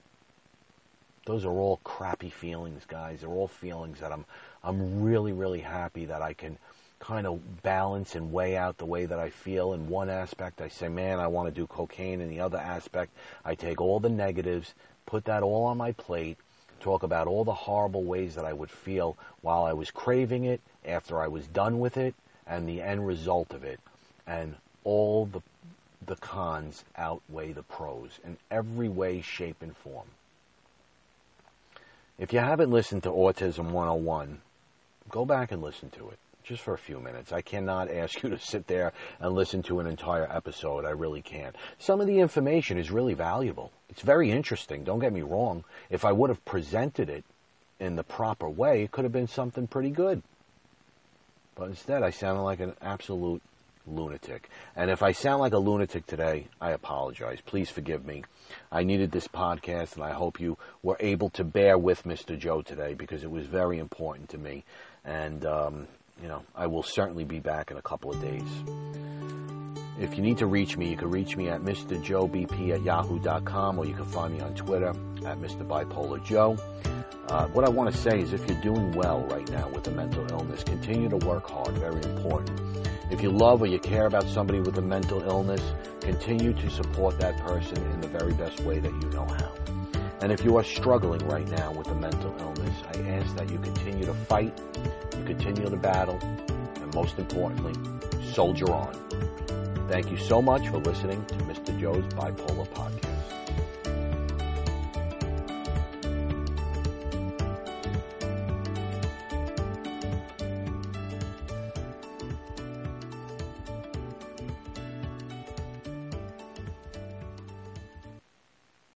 Those 1.24 1.44
are 1.44 1.52
all 1.52 1.80
crappy 1.84 2.30
feelings, 2.30 2.84
guys. 2.86 3.20
They're 3.20 3.30
all 3.30 3.48
feelings 3.48 4.00
that 4.00 4.12
I'm 4.12 4.24
I'm 4.64 5.02
really 5.02 5.32
really 5.32 5.60
happy 5.60 6.06
that 6.06 6.22
I 6.22 6.32
can 6.32 6.58
kind 6.98 7.26
of 7.26 7.62
balance 7.62 8.14
and 8.14 8.32
weigh 8.32 8.56
out 8.56 8.78
the 8.78 8.86
way 8.86 9.06
that 9.06 9.18
I 9.18 9.30
feel. 9.30 9.72
In 9.72 9.88
one 9.88 10.08
aspect, 10.08 10.60
I 10.60 10.68
say, 10.68 10.88
man, 10.88 11.18
I 11.18 11.26
want 11.26 11.48
to 11.48 11.54
do 11.54 11.66
cocaine. 11.66 12.20
In 12.20 12.28
the 12.28 12.40
other 12.40 12.58
aspect, 12.58 13.12
I 13.44 13.56
take 13.56 13.80
all 13.80 13.98
the 13.98 14.08
negatives, 14.08 14.74
put 15.04 15.24
that 15.24 15.42
all 15.42 15.64
on 15.64 15.78
my 15.78 15.92
plate, 15.92 16.38
talk 16.78 17.02
about 17.02 17.26
all 17.26 17.44
the 17.44 17.52
horrible 17.52 18.04
ways 18.04 18.36
that 18.36 18.44
I 18.44 18.52
would 18.52 18.70
feel 18.70 19.16
while 19.40 19.64
I 19.64 19.72
was 19.72 19.90
craving 19.90 20.44
it, 20.44 20.60
after 20.84 21.20
I 21.20 21.26
was 21.26 21.46
done 21.48 21.80
with 21.80 21.96
it, 21.96 22.14
and 22.46 22.68
the 22.68 22.80
end 22.80 23.04
result 23.04 23.52
of 23.52 23.64
it. 23.64 23.80
And 24.26 24.54
all 24.84 25.26
the, 25.26 25.42
the 26.06 26.16
cons 26.16 26.84
outweigh 26.96 27.52
the 27.52 27.64
pros 27.64 28.20
in 28.24 28.36
every 28.50 28.88
way, 28.88 29.22
shape, 29.22 29.60
and 29.60 29.76
form. 29.76 30.06
If 32.22 32.32
you 32.32 32.38
haven't 32.38 32.70
listened 32.70 33.02
to 33.02 33.08
Autism 33.08 33.72
101, 33.72 34.42
go 35.08 35.24
back 35.24 35.50
and 35.50 35.60
listen 35.60 35.90
to 35.90 36.08
it 36.10 36.20
just 36.44 36.62
for 36.62 36.72
a 36.72 36.78
few 36.78 37.00
minutes. 37.00 37.32
I 37.32 37.40
cannot 37.40 37.90
ask 37.92 38.22
you 38.22 38.30
to 38.30 38.38
sit 38.38 38.68
there 38.68 38.92
and 39.18 39.34
listen 39.34 39.60
to 39.64 39.80
an 39.80 39.88
entire 39.88 40.30
episode. 40.30 40.84
I 40.84 40.90
really 40.90 41.20
can't. 41.20 41.56
Some 41.80 42.00
of 42.00 42.06
the 42.06 42.20
information 42.20 42.78
is 42.78 42.92
really 42.92 43.14
valuable. 43.14 43.72
It's 43.88 44.02
very 44.02 44.30
interesting. 44.30 44.84
Don't 44.84 45.00
get 45.00 45.12
me 45.12 45.22
wrong. 45.22 45.64
If 45.90 46.04
I 46.04 46.12
would 46.12 46.30
have 46.30 46.44
presented 46.44 47.10
it 47.10 47.24
in 47.80 47.96
the 47.96 48.04
proper 48.04 48.48
way, 48.48 48.84
it 48.84 48.92
could 48.92 49.02
have 49.02 49.12
been 49.12 49.26
something 49.26 49.66
pretty 49.66 49.90
good. 49.90 50.22
But 51.56 51.70
instead, 51.70 52.04
I 52.04 52.10
sounded 52.10 52.42
like 52.42 52.60
an 52.60 52.74
absolute 52.80 53.42
lunatic. 53.86 54.48
And 54.76 54.90
if 54.90 55.02
I 55.02 55.12
sound 55.12 55.40
like 55.40 55.52
a 55.52 55.58
lunatic 55.58 56.06
today, 56.06 56.48
I 56.60 56.70
apologize. 56.70 57.40
Please 57.40 57.70
forgive 57.70 58.04
me. 58.04 58.24
I 58.70 58.84
needed 58.84 59.10
this 59.10 59.28
podcast, 59.28 59.94
and 59.94 60.04
I 60.04 60.12
hope 60.12 60.40
you 60.40 60.58
were 60.82 60.96
able 61.00 61.30
to 61.30 61.44
bear 61.44 61.78
with 61.78 62.04
Mr. 62.04 62.38
Joe 62.38 62.62
today 62.62 62.94
because 62.94 63.24
it 63.24 63.30
was 63.30 63.46
very 63.46 63.78
important 63.78 64.28
to 64.30 64.38
me. 64.38 64.64
And 65.04 65.44
um, 65.44 65.88
you 66.20 66.28
know, 66.28 66.42
I 66.54 66.66
will 66.66 66.82
certainly 66.82 67.24
be 67.24 67.40
back 67.40 67.70
in 67.70 67.76
a 67.76 67.82
couple 67.82 68.10
of 68.10 68.20
days. 68.20 68.48
If 69.98 70.16
you 70.16 70.22
need 70.22 70.38
to 70.38 70.46
reach 70.46 70.76
me, 70.76 70.90
you 70.90 70.96
can 70.96 71.10
reach 71.10 71.36
me 71.36 71.48
at 71.48 71.60
MrJoeBP 71.60 72.74
at 72.74 72.82
yahoo.com 72.82 73.78
or 73.78 73.84
you 73.84 73.94
can 73.94 74.06
find 74.06 74.34
me 74.34 74.40
on 74.40 74.54
Twitter 74.54 74.88
at 74.88 75.38
Mr. 75.38 75.66
Bipolar 75.66 76.24
Joe. 76.24 76.56
Uh, 77.28 77.46
what 77.48 77.64
I 77.64 77.68
want 77.68 77.94
to 77.94 77.96
say 77.96 78.20
is 78.20 78.32
if 78.32 78.46
you're 78.48 78.60
doing 78.60 78.92
well 78.92 79.20
right 79.24 79.48
now 79.50 79.68
with 79.68 79.86
a 79.88 79.90
mental 79.90 80.28
illness, 80.30 80.64
continue 80.64 81.08
to 81.08 81.18
work 81.18 81.48
hard, 81.48 81.76
very 81.78 82.02
important. 82.02 82.60
If 83.10 83.22
you 83.22 83.30
love 83.30 83.62
or 83.62 83.66
you 83.66 83.78
care 83.78 84.06
about 84.06 84.26
somebody 84.28 84.60
with 84.60 84.78
a 84.78 84.82
mental 84.82 85.22
illness, 85.22 85.62
continue 86.00 86.52
to 86.52 86.70
support 86.70 87.18
that 87.20 87.36
person 87.38 87.76
in 87.76 88.00
the 88.00 88.08
very 88.08 88.32
best 88.34 88.60
way 88.60 88.78
that 88.78 88.92
you 88.92 89.08
know 89.10 89.26
how. 89.26 89.52
And 90.20 90.30
if 90.30 90.44
you 90.44 90.56
are 90.56 90.64
struggling 90.64 91.26
right 91.26 91.48
now 91.48 91.72
with 91.72 91.88
a 91.88 91.94
mental 91.94 92.34
illness, 92.38 92.76
I 92.94 93.00
ask 93.10 93.34
that 93.36 93.50
you 93.50 93.58
continue 93.58 94.04
to 94.06 94.14
fight, 94.14 94.56
you 95.18 95.24
continue 95.24 95.68
to 95.68 95.76
battle, 95.76 96.18
and 96.22 96.94
most 96.94 97.18
importantly, 97.18 97.74
soldier 98.32 98.70
on. 98.72 98.94
Thank 99.88 100.10
you 100.10 100.16
so 100.16 100.40
much 100.40 100.68
for 100.68 100.78
listening 100.78 101.24
to 101.26 101.34
Mr. 101.34 101.78
Joe's 101.78 102.04
Bipolar 102.14 102.68
Podcast. 102.68 103.21